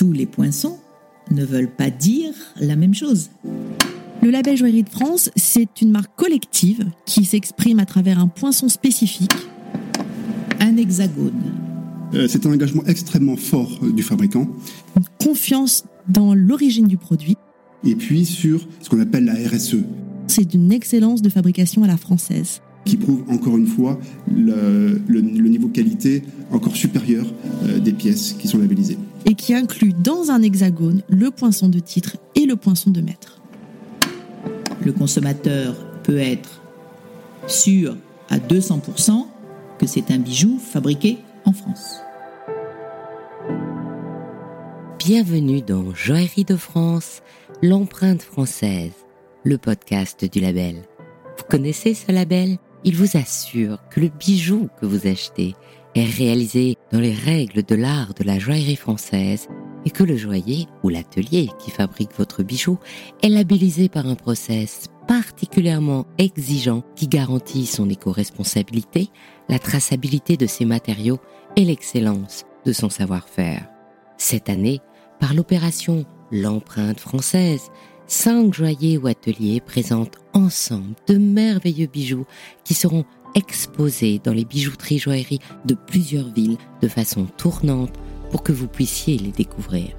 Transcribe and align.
tous 0.00 0.12
les 0.12 0.24
poinçons 0.24 0.78
ne 1.30 1.44
veulent 1.44 1.70
pas 1.70 1.90
dire 1.90 2.32
la 2.58 2.74
même 2.74 2.94
chose. 2.94 3.28
Le 4.22 4.30
label 4.30 4.56
Joaillerie 4.56 4.82
de 4.82 4.88
France, 4.88 5.30
c'est 5.36 5.82
une 5.82 5.90
marque 5.90 6.16
collective 6.16 6.86
qui 7.04 7.26
s'exprime 7.26 7.78
à 7.80 7.84
travers 7.84 8.18
un 8.18 8.26
poinçon 8.26 8.70
spécifique. 8.70 9.34
Un 10.58 10.78
hexagone. 10.78 11.52
Euh, 12.14 12.28
c'est 12.28 12.46
un 12.46 12.52
engagement 12.52 12.82
extrêmement 12.86 13.36
fort 13.36 13.78
euh, 13.82 13.92
du 13.92 14.02
fabricant. 14.02 14.48
Une 14.96 15.04
confiance 15.22 15.84
dans 16.08 16.32
l'origine 16.32 16.86
du 16.86 16.96
produit. 16.96 17.36
Et 17.84 17.94
puis 17.94 18.24
sur 18.24 18.66
ce 18.80 18.88
qu'on 18.88 19.00
appelle 19.00 19.26
la 19.26 19.34
RSE. 19.34 19.76
C'est 20.28 20.46
d'une 20.46 20.72
excellence 20.72 21.20
de 21.20 21.28
fabrication 21.28 21.84
à 21.84 21.88
la 21.88 21.98
française 21.98 22.62
qui 22.86 22.96
prouve 22.96 23.22
encore 23.28 23.58
une 23.58 23.66
fois 23.66 24.00
le, 24.34 24.98
niveau 25.20 25.68
qualité 25.68 26.22
encore 26.50 26.74
supérieur 26.74 27.26
euh, 27.64 27.78
des 27.78 27.92
pièces 27.92 28.34
qui 28.38 28.48
sont 28.48 28.56
labellisées. 28.56 28.96
Et 29.26 29.34
qui 29.34 29.54
inclut 29.54 29.92
dans 29.92 30.30
un 30.30 30.42
hexagone 30.42 31.02
le 31.08 31.30
poinçon 31.30 31.68
de 31.68 31.78
titre 31.78 32.16
et 32.34 32.46
le 32.46 32.56
poinçon 32.56 32.90
de 32.90 33.00
maître. 33.00 33.40
Le 34.84 34.92
consommateur 34.92 35.74
peut 36.02 36.18
être 36.18 36.62
sûr 37.46 37.96
à 38.30 38.38
200% 38.38 39.26
que 39.78 39.86
c'est 39.86 40.10
un 40.10 40.18
bijou 40.18 40.58
fabriqué 40.58 41.18
en 41.44 41.52
France. 41.52 42.00
Bienvenue 44.98 45.62
dans 45.62 45.94
Joaillerie 45.94 46.44
de 46.44 46.56
France, 46.56 47.22
l'empreinte 47.62 48.22
française, 48.22 48.92
le 49.44 49.58
podcast 49.58 50.24
du 50.24 50.40
label. 50.40 50.76
Vous 51.38 51.44
connaissez 51.48 51.94
ce 51.94 52.12
label? 52.12 52.58
Il 52.84 52.96
vous 52.96 53.16
assure 53.16 53.78
que 53.90 54.00
le 54.00 54.08
bijou 54.08 54.68
que 54.80 54.86
vous 54.86 55.06
achetez 55.06 55.54
est 55.94 56.04
réalisé 56.04 56.76
dans 56.92 57.00
les 57.00 57.14
règles 57.14 57.62
de 57.62 57.74
l'art 57.74 58.14
de 58.14 58.24
la 58.24 58.38
joaillerie 58.38 58.76
française 58.76 59.48
et 59.84 59.90
que 59.90 60.04
le 60.04 60.16
joaillier 60.16 60.66
ou 60.82 60.88
l'atelier 60.88 61.48
qui 61.58 61.70
fabrique 61.70 62.16
votre 62.16 62.42
bijou 62.42 62.78
est 63.22 63.28
labellisé 63.28 63.88
par 63.88 64.06
un 64.06 64.14
process 64.14 64.86
particulièrement 65.08 66.06
exigeant 66.18 66.82
qui 66.94 67.08
garantit 67.08 67.66
son 67.66 67.88
éco-responsabilité, 67.88 69.08
la 69.48 69.58
traçabilité 69.58 70.36
de 70.36 70.46
ses 70.46 70.64
matériaux 70.64 71.18
et 71.56 71.64
l'excellence 71.64 72.44
de 72.64 72.72
son 72.72 72.90
savoir-faire. 72.90 73.66
Cette 74.18 74.48
année, 74.48 74.80
par 75.18 75.34
l'opération 75.34 76.04
L'empreinte 76.32 77.00
française, 77.00 77.70
cinq 78.06 78.54
joailliers 78.54 78.98
ou 78.98 79.08
ateliers 79.08 79.60
présentent 79.60 80.18
ensemble 80.32 80.94
de 81.08 81.16
merveilleux 81.16 81.88
bijoux 81.88 82.24
qui 82.62 82.74
seront 82.74 83.04
exposés 83.34 84.20
dans 84.22 84.32
les 84.32 84.44
bijouteries 84.44 84.98
joailleries 84.98 85.40
de 85.64 85.74
plusieurs 85.74 86.28
villes 86.32 86.58
de 86.82 86.88
façon 86.88 87.26
tournante 87.36 87.94
pour 88.30 88.42
que 88.42 88.52
vous 88.52 88.68
puissiez 88.68 89.18
les 89.18 89.32
découvrir. 89.32 89.96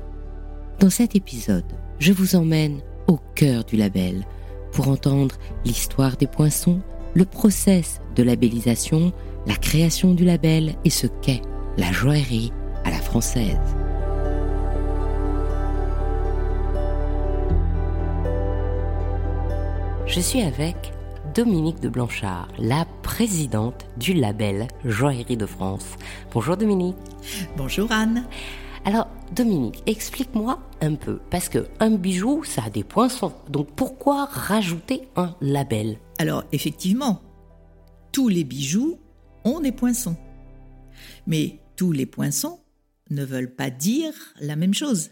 Dans 0.80 0.90
cet 0.90 1.16
épisode, 1.16 1.66
je 2.00 2.14
vous 2.14 2.36
emmène 2.36 2.82
au 3.08 3.20
cœur 3.36 3.64
du 3.64 3.76
label 3.76 4.26
pour 4.72 4.88
entendre 4.88 5.36
l'histoire 5.66 6.18
des 6.18 6.28
poinçons, 6.28 6.82
le 7.14 7.26
process 7.26 8.02
de 8.16 8.24
labellisation, 8.24 9.12
la 9.46 9.56
création 9.56 10.14
du 10.14 10.26
label 10.26 10.76
et 10.86 10.90
ce 10.90 11.08
qu'est 11.22 11.42
la 11.78 11.92
joaillerie 11.92 12.52
à 12.84 12.92
la 12.92 13.00
française. 13.00 13.60
Je 20.08 20.20
suis 20.20 20.42
avec 20.42 20.94
Dominique 21.36 21.80
de 21.80 21.88
Blanchard, 21.88 22.50
la 22.60 22.86
présidente 23.04 23.86
du 23.96 24.14
label 24.14 24.68
Joaillerie 24.84 25.38
de 25.38 25.46
France. 25.46 25.86
Bonjour 26.34 26.58
Dominique. 26.58 26.98
Bonjour 27.56 27.90
Anne. 27.92 28.28
Alors 28.84 29.08
Dominique, 29.34 29.82
explique-moi 29.86 30.60
un 30.82 30.96
peu, 30.96 31.20
parce 31.30 31.48
que 31.48 31.68
un 31.80 31.92
bijou, 31.92 32.44
ça 32.44 32.64
a 32.66 32.70
des 32.70 32.84
poinçons. 32.84 33.32
Donc 33.50 33.70
pourquoi 33.76 34.26
rajouter 34.26 35.04
un 35.16 35.36
label? 35.40 36.00
Alors 36.20 36.44
effectivement, 36.52 37.22
tous 38.12 38.28
les 38.28 38.44
bijoux 38.44 38.98
ont 39.46 39.62
des 39.62 39.72
poinçons. 39.72 40.18
Mais 41.28 41.62
tous 41.78 41.94
les 41.94 42.08
poinçons 42.08 42.60
ne 43.10 43.24
veulent 43.24 43.56
pas 43.56 43.70
dire 43.70 44.14
la 44.42 44.58
même 44.58 44.74
chose. 44.74 45.12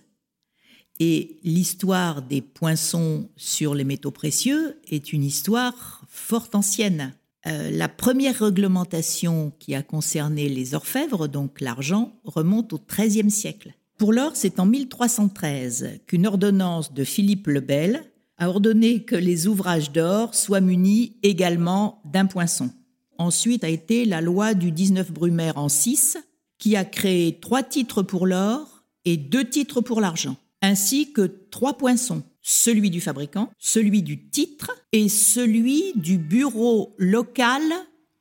Et 1.02 1.40
l'histoire 1.44 2.22
des 2.22 2.41
poinçons 2.41 3.29
sur 3.38 3.74
les 3.74 3.85
métaux 3.85 4.12
précieux 4.12 4.81
est 4.90 5.13
une 5.13 5.24
histoire 5.24 5.98
fort 6.09 6.50
ancienne. 6.53 7.14
Euh, 7.47 7.72
la 7.72 7.88
première 7.88 8.40
réglementation 8.40 9.53
qui 9.59 9.74
a 9.74 9.81
concerné 9.81 10.50
les 10.50 10.75
orfèvres, 10.75 11.28
donc 11.28 11.62
l'argent, 11.62 12.12
remonte 12.25 12.74
au 12.74 12.80
XIIIe 12.86 13.31
siècle. 13.31 13.74
Pour 13.97 14.12
l'or, 14.12 14.31
c'est 14.34 14.59
en 14.59 14.66
1313 14.66 16.00
qu'une 16.06 16.28
ordonnance 16.28 16.94
de 16.94 17.03
Philippe 17.03 17.47
le 17.47 17.62
Bel 17.62 18.03
a 18.38 18.50
ordonné 18.50 19.03
que 19.03 19.16
les 19.16 19.47
ouvrages 19.47 19.92
d'or 19.92 20.36
soient 20.36 20.62
munis 20.62 21.16
également 21.24 22.02
d'un 22.06 22.26
poinçon. 22.26 22.72
Ensuite 23.18 23.64
a 23.64 23.70
été 23.70 24.06
la 24.06 24.22
loi 24.22 24.53
du 24.53 24.72
19 24.72 25.12
Brumaire 25.12 25.58
en 25.58 25.70
6 25.70 26.18
qui 26.58 26.76
a 26.76 26.86
créé 26.86 27.40
trois 27.40 27.64
titres 27.64 28.02
pour 28.02 28.26
l'or 28.26 28.84
et 29.06 29.18
deux 29.18 29.46
titres 29.46 29.81
pour 29.81 30.02
l'argent 30.02 30.38
ainsi 30.62 31.14
que 31.14 31.22
trois 31.52 31.78
poinçons, 31.78 32.24
celui 32.49 32.89
du 32.89 32.99
fabricant, 32.99 33.51
celui 33.59 34.01
du 34.01 34.27
titre 34.27 34.71
et 34.91 35.07
celui 35.07 35.93
du 35.95 36.17
bureau 36.17 36.95
local 36.97 37.61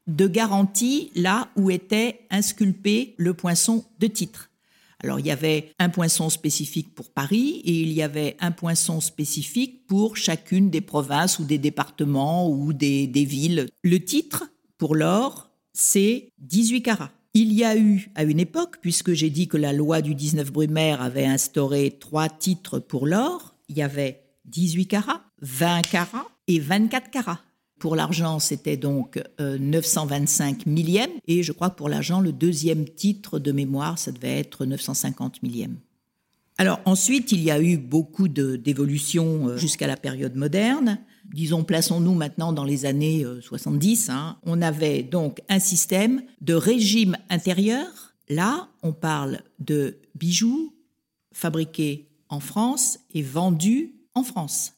de 0.06 0.26
garantie 0.26 1.10
là 1.14 1.48
où 1.56 1.70
était 1.70 2.20
insculpé 2.30 3.14
le 3.16 3.32
poinçon 3.32 3.86
de 4.00 4.06
titre. 4.06 4.50
Alors 5.02 5.18
il 5.18 5.26
y 5.26 5.30
avait 5.30 5.70
un 5.78 5.88
poinçon 5.88 6.28
spécifique 6.28 6.94
pour 6.94 7.10
Paris 7.10 7.62
et 7.64 7.72
il 7.72 7.92
y 7.92 8.02
avait 8.02 8.36
un 8.40 8.50
poinçon 8.50 9.00
spécifique 9.00 9.86
pour 9.86 10.18
chacune 10.18 10.68
des 10.68 10.82
provinces 10.82 11.38
ou 11.38 11.44
des 11.44 11.58
départements 11.58 12.50
ou 12.50 12.74
des, 12.74 13.06
des 13.06 13.24
villes. 13.24 13.66
Le 13.82 14.04
titre 14.04 14.44
pour 14.76 14.94
l'or, 14.94 15.50
c'est 15.72 16.32
18 16.38 16.82
carats. 16.82 17.12
Il 17.32 17.52
y 17.52 17.64
a 17.64 17.78
eu, 17.78 18.10
à 18.14 18.24
une 18.24 18.40
époque, 18.40 18.76
puisque 18.82 19.12
j'ai 19.12 19.30
dit 19.30 19.48
que 19.48 19.56
la 19.56 19.72
loi 19.72 20.02
du 20.02 20.14
19 20.14 20.52
Brumaire 20.52 21.00
avait 21.00 21.26
instauré 21.26 21.96
trois 21.98 22.28
titres 22.28 22.78
pour 22.78 23.06
l'or, 23.06 23.54
il 23.68 23.76
y 23.76 23.82
avait 23.82 24.22
18 24.46 24.86
carats, 24.86 25.22
20 25.42 25.82
carats 25.82 26.26
et 26.46 26.58
24 26.58 27.10
carats. 27.10 27.40
Pour 27.78 27.94
l'argent, 27.94 28.40
c'était 28.40 28.76
donc 28.76 29.22
925 29.38 30.66
euh, 30.66 30.70
millièmes, 30.70 31.10
et 31.28 31.42
je 31.44 31.52
crois 31.52 31.70
que 31.70 31.76
pour 31.76 31.88
l'argent, 31.88 32.20
le 32.20 32.32
deuxième 32.32 32.88
titre 32.88 33.38
de 33.38 33.52
mémoire, 33.52 33.98
ça 33.98 34.10
devait 34.10 34.38
être 34.38 34.66
950 34.66 35.42
millièmes. 35.44 35.76
Alors 36.56 36.80
ensuite, 36.86 37.30
il 37.30 37.40
y 37.40 37.52
a 37.52 37.60
eu 37.60 37.76
beaucoup 37.76 38.26
d'évolutions 38.26 39.48
euh, 39.48 39.56
jusqu'à 39.56 39.86
la 39.86 39.96
période 39.96 40.34
moderne 40.34 40.98
disons, 41.32 41.64
plaçons-nous 41.64 42.14
maintenant 42.14 42.52
dans 42.52 42.64
les 42.64 42.86
années 42.86 43.24
70, 43.40 44.08
euh, 44.08 44.12
hein, 44.12 44.38
on 44.44 44.62
avait 44.62 45.02
donc 45.02 45.40
un 45.48 45.58
système 45.58 46.22
de 46.40 46.54
régime 46.54 47.16
intérieur. 47.30 47.86
Là, 48.28 48.68
on 48.82 48.92
parle 48.92 49.40
de 49.58 49.98
bijoux 50.14 50.74
fabriqués 51.32 52.07
en 52.28 52.40
France 52.40 52.98
et 53.12 53.22
vendus 53.22 53.94
en 54.14 54.22
France. 54.22 54.74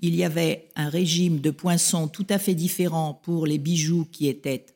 Il 0.00 0.14
y 0.14 0.24
avait 0.24 0.70
un 0.76 0.88
régime 0.88 1.40
de 1.40 1.50
poinçons 1.50 2.08
tout 2.08 2.26
à 2.28 2.38
fait 2.38 2.54
différent 2.54 3.14
pour 3.14 3.46
les 3.46 3.58
bijoux 3.58 4.04
qui 4.04 4.28
étaient 4.28 4.66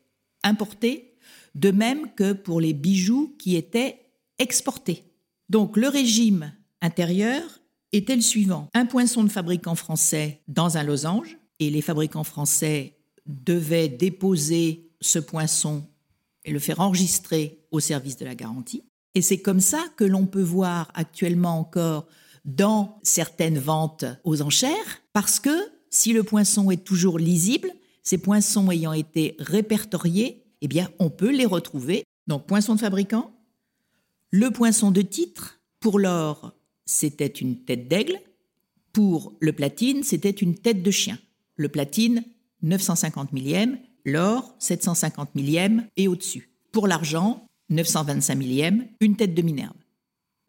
importés, 0.42 1.14
de 1.54 1.70
même 1.70 2.12
que 2.14 2.32
pour 2.32 2.60
les 2.60 2.72
bijoux 2.72 3.36
qui 3.38 3.56
étaient 3.56 4.00
exportés. 4.38 5.04
Donc 5.48 5.76
le 5.76 5.88
régime 5.88 6.52
intérieur 6.80 7.42
était 7.92 8.16
le 8.16 8.22
suivant. 8.22 8.68
Un 8.74 8.86
poinçon 8.86 9.22
de 9.22 9.28
fabricant 9.28 9.74
français 9.74 10.42
dans 10.48 10.76
un 10.76 10.82
losange, 10.82 11.38
et 11.58 11.70
les 11.70 11.82
fabricants 11.82 12.24
français 12.24 12.98
devaient 13.26 13.88
déposer 13.88 14.90
ce 15.00 15.20
poinçon 15.20 15.86
et 16.44 16.50
le 16.50 16.58
faire 16.58 16.80
enregistrer 16.80 17.60
au 17.70 17.78
service 17.78 18.16
de 18.16 18.24
la 18.24 18.34
garantie. 18.34 18.82
Et 19.14 19.22
c'est 19.22 19.40
comme 19.40 19.60
ça 19.60 19.84
que 19.96 20.04
l'on 20.04 20.26
peut 20.26 20.42
voir 20.42 20.90
actuellement 20.94 21.58
encore 21.58 22.06
dans 22.44 22.98
certaines 23.02 23.58
ventes 23.58 24.04
aux 24.24 24.42
enchères, 24.42 25.02
parce 25.12 25.38
que 25.38 25.56
si 25.90 26.12
le 26.12 26.22
poinçon 26.22 26.70
est 26.70 26.84
toujours 26.84 27.18
lisible, 27.18 27.70
ces 28.02 28.18
poinçons 28.18 28.70
ayant 28.70 28.92
été 28.92 29.36
répertoriés, 29.38 30.42
eh 30.60 30.68
bien, 30.68 30.88
on 30.98 31.10
peut 31.10 31.30
les 31.30 31.44
retrouver. 31.44 32.04
Donc, 32.26 32.46
poinçon 32.46 32.74
de 32.74 32.80
fabricant, 32.80 33.32
le 34.30 34.50
poinçon 34.50 34.90
de 34.90 35.02
titre, 35.02 35.60
pour 35.78 35.98
l'or, 35.98 36.54
c'était 36.86 37.26
une 37.26 37.64
tête 37.64 37.88
d'aigle. 37.88 38.18
Pour 38.92 39.34
le 39.40 39.52
platine, 39.52 40.02
c'était 40.02 40.30
une 40.30 40.54
tête 40.54 40.82
de 40.82 40.90
chien. 40.90 41.18
Le 41.56 41.68
platine, 41.68 42.24
950 42.62 43.32
millièmes, 43.32 43.78
l'or, 44.04 44.54
750 44.58 45.34
millièmes 45.34 45.86
et 45.96 46.08
au-dessus. 46.08 46.50
Pour 46.72 46.86
l'argent, 46.86 47.46
925 47.72 48.34
millièmes, 48.34 48.86
une 49.00 49.16
tête 49.16 49.34
de 49.34 49.42
Minerve. 49.42 49.74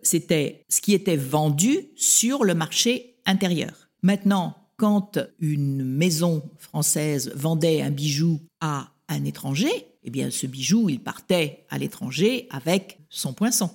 C'était 0.02 0.66
ce 0.70 0.82
qui 0.82 0.94
était 0.94 1.18
vendu 1.18 1.88
sur 1.96 2.44
le 2.44 2.54
marché 2.54 3.16
intérieur. 3.26 3.90
Maintenant, 4.02 4.56
quand 4.78 5.18
une 5.40 5.84
maison 5.84 6.44
française 6.58 7.32
vendait 7.36 7.82
un 7.82 7.92
bijou 7.92 8.42
à 8.60 8.92
un 9.08 9.24
étranger, 9.24 9.72
eh 10.04 10.10
bien 10.10 10.30
ce 10.30 10.48
bijou, 10.48 10.90
il 10.90 11.00
partait 11.00 11.66
à 11.70 11.78
l'étranger 11.78 12.48
avec 12.50 13.00
son 13.10 13.34
poinçon. 13.34 13.70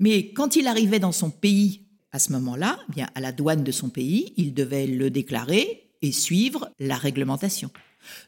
Mais 0.00 0.32
quand 0.32 0.56
il 0.56 0.66
arrivait 0.66 0.98
dans 0.98 1.12
son 1.12 1.30
pays, 1.30 1.86
à 2.10 2.18
ce 2.18 2.32
moment-là, 2.32 2.78
eh 2.88 2.92
bien 2.92 3.08
à 3.14 3.20
la 3.20 3.32
douane 3.32 3.64
de 3.64 3.72
son 3.72 3.88
pays, 3.88 4.32
il 4.36 4.54
devait 4.54 4.86
le 4.86 5.10
déclarer 5.10 5.90
et 6.02 6.12
suivre 6.12 6.70
la 6.78 6.96
réglementation. 6.96 7.70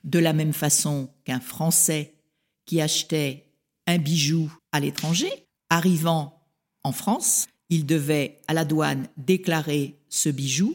De 0.05 0.19
la 0.19 0.33
même 0.33 0.53
façon 0.53 1.11
qu'un 1.25 1.41
Français 1.41 2.15
qui 2.67 2.81
achetait 2.81 3.50
un 3.91 3.99
bijou 3.99 4.51
à 4.73 4.81
l'étranger, 4.81 5.31
arrivant 5.69 6.47
en 6.85 6.93
France, 6.93 7.49
il 7.69 7.87
devait 7.87 8.39
à 8.49 8.55
la 8.55 8.65
douane 8.65 9.09
déclarer 9.17 9.99
ce 10.09 10.29
bijou 10.29 10.75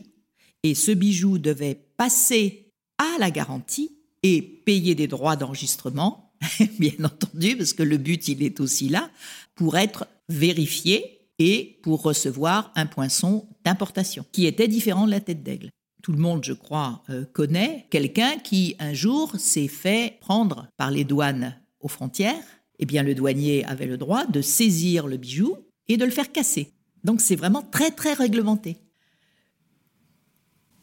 et 0.63 0.75
ce 0.75 0.91
bijou 0.91 1.37
devait 1.37 1.79
passer 1.97 2.71
à 2.97 3.17
la 3.19 3.31
garantie 3.31 3.97
et 4.23 4.41
payer 4.41 4.95
des 4.95 5.07
droits 5.07 5.35
d'enregistrement, 5.35 6.33
bien 6.79 6.93
entendu, 7.03 7.57
parce 7.57 7.73
que 7.73 7.83
le 7.83 7.97
but, 7.97 8.27
il 8.27 8.43
est 8.43 8.59
aussi 8.59 8.89
là, 8.89 9.09
pour 9.55 9.77
être 9.77 10.07
vérifié 10.29 11.29
et 11.39 11.79
pour 11.83 12.01
recevoir 12.01 12.71
un 12.75 12.85
poinçon 12.85 13.47
d'importation, 13.63 14.25
qui 14.31 14.45
était 14.45 14.67
différent 14.67 15.05
de 15.05 15.11
la 15.11 15.19
tête 15.19 15.43
d'aigle. 15.43 15.69
Tout 16.01 16.11
le 16.11 16.19
monde, 16.19 16.43
je 16.43 16.53
crois, 16.53 17.03
euh, 17.09 17.25
connaît 17.33 17.87
quelqu'un 17.89 18.37
qui, 18.37 18.75
un 18.79 18.93
jour, 18.93 19.35
s'est 19.37 19.67
fait 19.67 20.17
prendre 20.21 20.67
par 20.77 20.91
les 20.91 21.03
douanes 21.03 21.55
aux 21.79 21.87
frontières. 21.87 22.43
Eh 22.79 22.85
bien, 22.85 23.03
le 23.03 23.15
douanier 23.15 23.65
avait 23.65 23.85
le 23.85 23.97
droit 23.97 24.25
de 24.25 24.41
saisir 24.41 25.07
le 25.07 25.17
bijou 25.17 25.55
et 25.87 25.97
de 25.97 26.05
le 26.05 26.11
faire 26.11 26.31
casser. 26.31 26.71
Donc, 27.03 27.21
c'est 27.21 27.35
vraiment 27.35 27.61
très, 27.61 27.91
très 27.91 28.13
réglementé. 28.13 28.77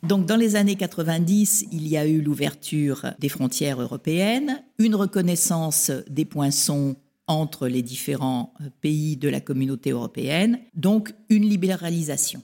Donc 0.03 0.27
dans 0.27 0.37
les 0.37 0.57
années 0.57 0.75
90, 0.75 1.67
il 1.71 1.87
y 1.87 1.97
a 1.97 2.07
eu 2.07 2.21
l'ouverture 2.21 3.13
des 3.21 3.29
frontières 3.29 3.81
européennes, 3.81 4.65
une 4.79 4.97
reconnaissance 4.97 5.93
des 6.09 6.25
poinçons 6.25 6.97
entre 7.29 7.69
les 7.69 7.83
différents 7.83 8.53
euh, 8.61 8.69
pays 8.81 9.17
de 9.17 9.29
la 9.29 9.41
communauté 9.41 9.91
européenne, 9.91 10.59
donc 10.75 11.15
une 11.29 11.49
libéralisation. 11.49 12.43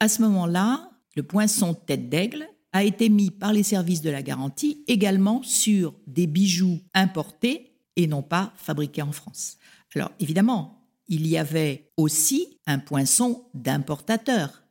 À 0.00 0.08
ce 0.08 0.20
moment-là, 0.22 0.90
le 1.16 1.22
poinçon 1.22 1.72
tête 1.74 2.10
d'aigle 2.10 2.46
a 2.72 2.84
été 2.84 3.08
mis 3.08 3.30
par 3.30 3.54
les 3.54 3.62
services 3.62 4.02
de 4.02 4.10
la 4.10 4.22
garantie 4.22 4.84
également 4.86 5.42
sur 5.42 5.94
des 6.06 6.26
bijoux 6.26 6.78
importés 6.92 7.71
et 7.96 8.06
non 8.06 8.22
pas 8.22 8.52
fabriqués 8.56 9.02
en 9.02 9.12
France. 9.12 9.58
Alors 9.94 10.12
évidemment, 10.20 10.88
il 11.08 11.26
y 11.26 11.36
avait 11.36 11.90
aussi 11.96 12.58
un 12.66 12.78
poinçon 12.78 13.44
d'importateur, 13.54 14.62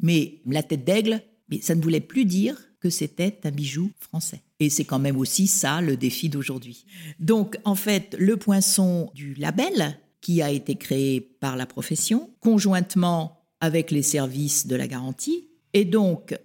mais 0.00 0.40
la 0.46 0.62
tête 0.62 0.84
d'aigle 0.84 1.22
ça 1.60 1.74
ne 1.74 1.82
voulait 1.82 2.00
plus 2.00 2.24
dire 2.24 2.56
que 2.80 2.90
c'était 2.90 3.38
un 3.44 3.50
bijou 3.50 3.90
français. 3.98 4.42
Et 4.58 4.70
c'est 4.70 4.84
quand 4.84 4.98
même 4.98 5.18
aussi 5.18 5.46
ça 5.46 5.80
le 5.80 5.96
défi 5.96 6.28
d'aujourd'hui. 6.28 6.84
Donc 7.20 7.58
en 7.64 7.74
fait, 7.74 8.16
le 8.18 8.36
poinçon 8.36 9.10
du 9.14 9.34
label, 9.34 9.98
qui 10.20 10.40
a 10.40 10.50
été 10.50 10.76
créé 10.76 11.20
par 11.20 11.56
la 11.56 11.66
profession, 11.66 12.30
conjointement 12.40 13.44
avec 13.60 13.90
les 13.90 14.02
services 14.02 14.66
de 14.66 14.76
la 14.76 14.86
garantie, 14.86 15.48
est 15.72 15.84
donc 15.84 16.38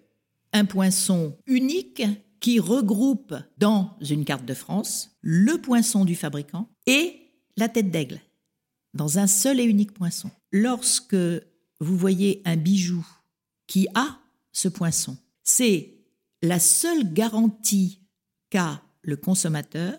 un 0.51 0.65
poinçon 0.65 1.37
unique 1.45 2.03
qui 2.39 2.59
regroupe 2.59 3.35
dans 3.57 3.97
une 4.01 4.25
carte 4.25 4.45
de 4.45 4.53
France 4.53 5.17
le 5.21 5.59
poinçon 5.59 6.05
du 6.05 6.15
fabricant 6.15 6.69
et 6.85 7.19
la 7.55 7.69
tête 7.69 7.91
d'aigle, 7.91 8.21
dans 8.93 9.19
un 9.19 9.27
seul 9.27 9.59
et 9.59 9.63
unique 9.63 9.93
poinçon. 9.93 10.29
Lorsque 10.51 11.15
vous 11.79 11.97
voyez 11.97 12.41
un 12.45 12.55
bijou 12.55 13.05
qui 13.67 13.87
a 13.93 14.19
ce 14.51 14.67
poinçon. 14.67 15.17
C'est 15.43 15.93
la 16.41 16.59
seule 16.59 17.13
garantie 17.13 18.01
qu'a 18.49 18.81
le 19.01 19.17
consommateur 19.17 19.97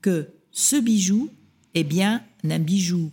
que 0.00 0.32
ce 0.50 0.76
bijou 0.76 1.30
est 1.74 1.84
bien 1.84 2.24
un 2.44 2.58
bijou 2.58 3.10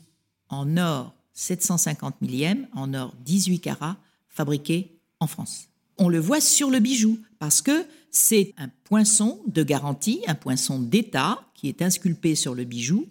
en 0.50 0.78
or 0.78 1.14
750 1.34 2.22
millième, 2.22 2.68
en 2.74 2.94
or 2.94 3.16
18 3.24 3.60
carats, 3.60 3.98
fabriqué 4.28 5.00
en 5.20 5.28
France. 5.28 5.69
On 6.00 6.10
le 6.10 6.20
voit 6.20 6.42
sur 6.42 6.70
le 6.70 6.80
bijou 6.80 7.20
parce 7.38 7.62
que 7.62 7.86
c'est 8.10 8.54
un 8.58 8.70
poinçon 8.86 9.42
de 9.48 9.62
garantie, 9.64 10.22
un 10.28 10.36
poinçon 10.36 10.80
d'État 10.80 11.40
qui 11.54 11.68
est 11.68 11.82
insculpé 11.82 12.36
sur 12.36 12.56
le 12.56 12.64
bijou. 12.64 13.08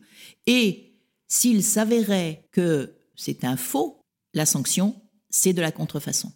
Et 0.46 0.94
s'il 1.28 1.62
s'avérait 1.62 2.48
que 2.50 2.94
c'est 3.14 3.44
un 3.44 3.56
faux, 3.56 4.00
la 4.34 4.46
sanction, 4.46 4.96
c'est 5.30 5.52
de 5.52 5.60
la 5.60 5.70
contrefaçon 5.70 6.32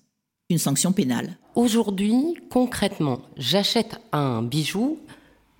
une 0.52 0.58
sanction 0.58 0.92
pénale. 0.92 1.38
Aujourd'hui, 1.54 2.14
concrètement, 2.50 3.22
j'achète 3.36 3.98
un 4.12 4.42
bijou, 4.42 4.98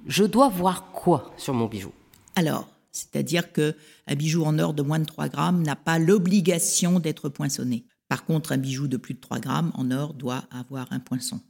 je 0.06 0.24
dois 0.24 0.48
voir 0.48 0.92
quoi 0.92 1.32
sur 1.38 1.54
mon 1.54 1.66
bijou? 1.66 1.92
Alors, 2.36 2.68
c'est-à-dire 2.90 3.52
que 3.52 3.74
un 4.06 4.14
bijou 4.14 4.44
en 4.44 4.58
or 4.58 4.74
de 4.74 4.82
moins 4.82 4.98
de 4.98 5.06
3 5.06 5.28
grammes 5.28 5.62
n'a 5.62 5.76
pas 5.76 5.98
l'obligation 5.98 7.00
d'être 7.00 7.30
poinçonné. 7.30 7.84
Par 8.12 8.26
contre, 8.26 8.52
un 8.52 8.58
bijou 8.58 8.88
de 8.88 8.98
plus 8.98 9.14
de 9.14 9.20
3 9.20 9.40
grammes 9.40 9.72
en 9.72 9.90
or 9.90 10.12
doit 10.12 10.44
avoir 10.50 10.86
un 10.92 11.00
poinçon. 11.00 11.40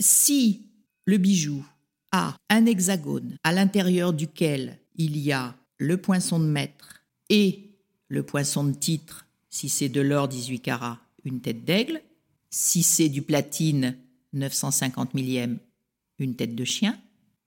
Si 0.00 0.66
le 1.04 1.18
bijou 1.18 1.64
a 2.10 2.34
un 2.48 2.66
hexagone 2.66 3.36
à 3.44 3.52
l'intérieur 3.52 4.12
duquel 4.12 4.80
il 4.96 5.16
y 5.16 5.30
a 5.30 5.54
le 5.78 5.98
poinçon 5.98 6.40
de 6.40 6.46
maître 6.46 7.04
et 7.28 7.76
le 8.08 8.24
poinçon 8.24 8.64
de 8.64 8.72
titre, 8.72 9.24
si 9.50 9.68
c'est 9.68 9.88
de 9.88 10.00
l'or 10.00 10.26
18 10.26 10.58
carats, 10.58 10.98
une 11.22 11.40
tête 11.40 11.64
d'aigle, 11.64 12.02
si 12.50 12.82
c'est 12.82 13.08
du 13.08 13.22
platine 13.22 13.96
950 14.32 15.14
millième, 15.14 15.60
une 16.18 16.34
tête 16.34 16.56
de 16.56 16.64
chien, 16.64 16.98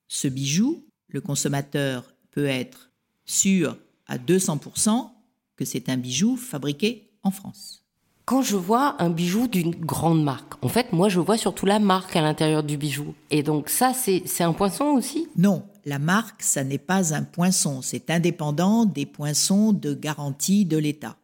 ce 0.07 0.29
bijou, 0.29 0.85
le 1.09 1.19
consommateur 1.19 2.13
peut 2.31 2.45
être 2.45 2.91
sûr 3.25 3.77
à 4.07 4.17
200% 4.17 5.11
que 5.57 5.65
c'est 5.65 5.89
un 5.89 5.97
bijou 5.97 6.37
fabriqué 6.37 7.11
en 7.23 7.31
France. 7.31 7.82
Quand 8.25 8.41
je 8.41 8.55
vois 8.55 8.95
un 9.01 9.09
bijou 9.09 9.47
d'une 9.47 9.75
grande 9.75 10.23
marque, 10.23 10.53
en 10.63 10.69
fait, 10.69 10.93
moi, 10.93 11.09
je 11.09 11.19
vois 11.19 11.37
surtout 11.37 11.65
la 11.65 11.79
marque 11.79 12.15
à 12.15 12.21
l'intérieur 12.21 12.63
du 12.63 12.77
bijou. 12.77 13.13
Et 13.31 13.43
donc 13.43 13.67
ça, 13.67 13.93
c'est 13.93 14.43
un 14.43 14.53
poinçon 14.53 14.85
aussi? 14.85 15.27
Non, 15.35 15.63
la 15.83 15.99
marque, 15.99 16.41
ça 16.41 16.63
n'est 16.63 16.77
pas 16.77 17.13
un 17.13 17.23
poinçon. 17.23 17.81
C'est 17.81 18.09
indépendant 18.09 18.85
des 18.85 19.05
poinçons 19.05 19.73
de 19.73 19.93
garantie 19.93 20.63
de 20.63 20.77
l'État. 20.77 21.17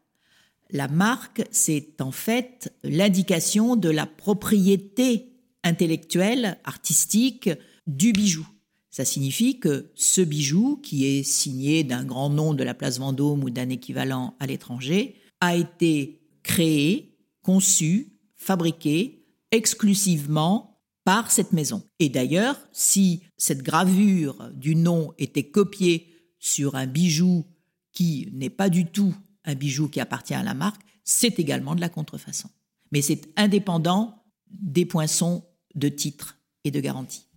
La 0.71 0.89
marque, 0.89 1.43
c'est 1.51 2.01
en 2.01 2.11
fait 2.11 2.73
l'indication 2.83 3.77
de 3.77 3.89
la 3.89 4.05
propriété 4.05 5.31
intellectuelle, 5.63 6.57
artistique 6.65 7.49
du 7.87 8.11
bijou. 8.11 8.45
Ça 8.91 9.05
signifie 9.05 9.59
que 9.59 9.89
ce 9.95 10.19
bijou, 10.19 10.81
qui 10.83 11.05
est 11.05 11.23
signé 11.23 11.85
d'un 11.85 12.03
grand 12.03 12.29
nom 12.29 12.53
de 12.53 12.63
la 12.63 12.73
place 12.73 12.99
Vendôme 12.99 13.45
ou 13.45 13.49
d'un 13.49 13.69
équivalent 13.69 14.35
à 14.39 14.47
l'étranger, 14.47 15.15
a 15.39 15.55
été 15.55 16.18
créé, 16.43 17.17
conçu, 17.41 18.13
fabriqué 18.35 19.25
exclusivement 19.51 20.81
par 21.03 21.31
cette 21.31 21.53
maison. 21.53 21.83
Et 21.99 22.09
d'ailleurs, 22.09 22.59
si 22.71 23.23
cette 23.37 23.63
gravure 23.63 24.51
du 24.53 24.75
nom 24.75 25.13
était 25.17 25.49
copiée 25.49 26.07
sur 26.39 26.75
un 26.75 26.87
bijou 26.87 27.45
qui 27.91 28.29
n'est 28.33 28.49
pas 28.49 28.69
du 28.69 28.85
tout 28.85 29.15
un 29.45 29.55
bijou 29.55 29.87
qui 29.89 29.99
appartient 29.99 30.33
à 30.33 30.43
la 30.43 30.53
marque, 30.53 30.81
c'est 31.03 31.39
également 31.39 31.75
de 31.75 31.81
la 31.81 31.89
contrefaçon. 31.89 32.49
Mais 32.91 33.01
c'est 33.01 33.21
indépendant 33.35 34.23
des 34.51 34.85
poinçons 34.85 35.43
de 35.75 35.89
titre 35.89 36.37
et 36.63 36.71
de 36.71 36.79
garantie. 36.79 37.27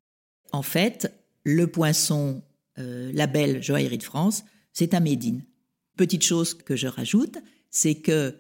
En 0.52 0.62
fait, 0.62 1.12
le 1.44 1.66
poinçon 1.66 2.42
euh, 2.78 3.10
label 3.12 3.62
Joaillerie 3.62 3.98
de 3.98 4.02
France, 4.02 4.44
c'est 4.72 4.94
un 4.94 5.00
made 5.00 5.24
in. 5.24 5.38
Petite 5.96 6.24
chose 6.24 6.54
que 6.54 6.76
je 6.76 6.86
rajoute, 6.86 7.38
c'est 7.70 7.96
que, 7.96 8.36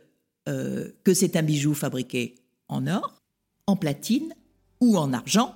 euh, 0.48 0.88
que 1.04 1.14
c'est 1.14 1.36
un 1.36 1.42
bijou 1.42 1.74
fabriqué 1.74 2.34
en 2.68 2.86
or, 2.86 3.22
en 3.66 3.76
platine 3.76 4.34
ou 4.80 4.96
en 4.96 5.12
argent, 5.12 5.54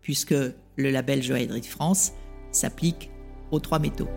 puisque 0.00 0.32
le 0.32 0.90
label 0.90 1.22
Joaillerie 1.22 1.60
de 1.60 1.66
France 1.66 2.12
s'applique 2.50 3.10
aux 3.50 3.60
trois 3.60 3.78
métaux. 3.78 4.08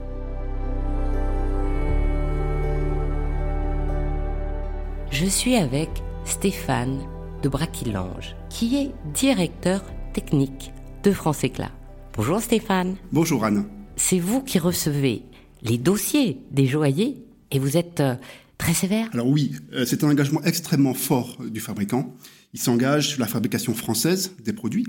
je 5.15 5.25
suis 5.25 5.55
avec 5.55 5.89
Stéphane 6.25 6.99
de 7.41 7.47
Braquillange, 7.47 8.35
qui 8.49 8.75
est 8.75 8.91
directeur 9.13 9.81
technique 10.11 10.73
de 11.03 11.13
France 11.13 11.45
Éclat. 11.45 11.71
Bonjour 12.17 12.41
Stéphane. 12.41 12.97
Bonjour 13.13 13.45
Anne. 13.45 13.65
C'est 13.95 14.19
vous 14.19 14.43
qui 14.43 14.59
recevez 14.59 15.23
les 15.61 15.77
dossiers 15.77 16.41
des 16.51 16.65
joailliers 16.65 17.23
et 17.51 17.59
vous 17.59 17.77
êtes 17.77 18.01
euh, 18.01 18.15
très 18.57 18.73
sévère 18.73 19.09
Alors 19.13 19.27
oui, 19.27 19.53
euh, 19.73 19.85
c'est 19.85 20.03
un 20.03 20.09
engagement 20.09 20.41
extrêmement 20.43 20.93
fort 20.93 21.37
du 21.43 21.59
fabricant. 21.59 22.15
Il 22.53 22.59
s'engage 22.59 23.09
sur 23.09 23.19
la 23.19 23.27
fabrication 23.27 23.73
française 23.73 24.33
des 24.43 24.53
produits, 24.53 24.85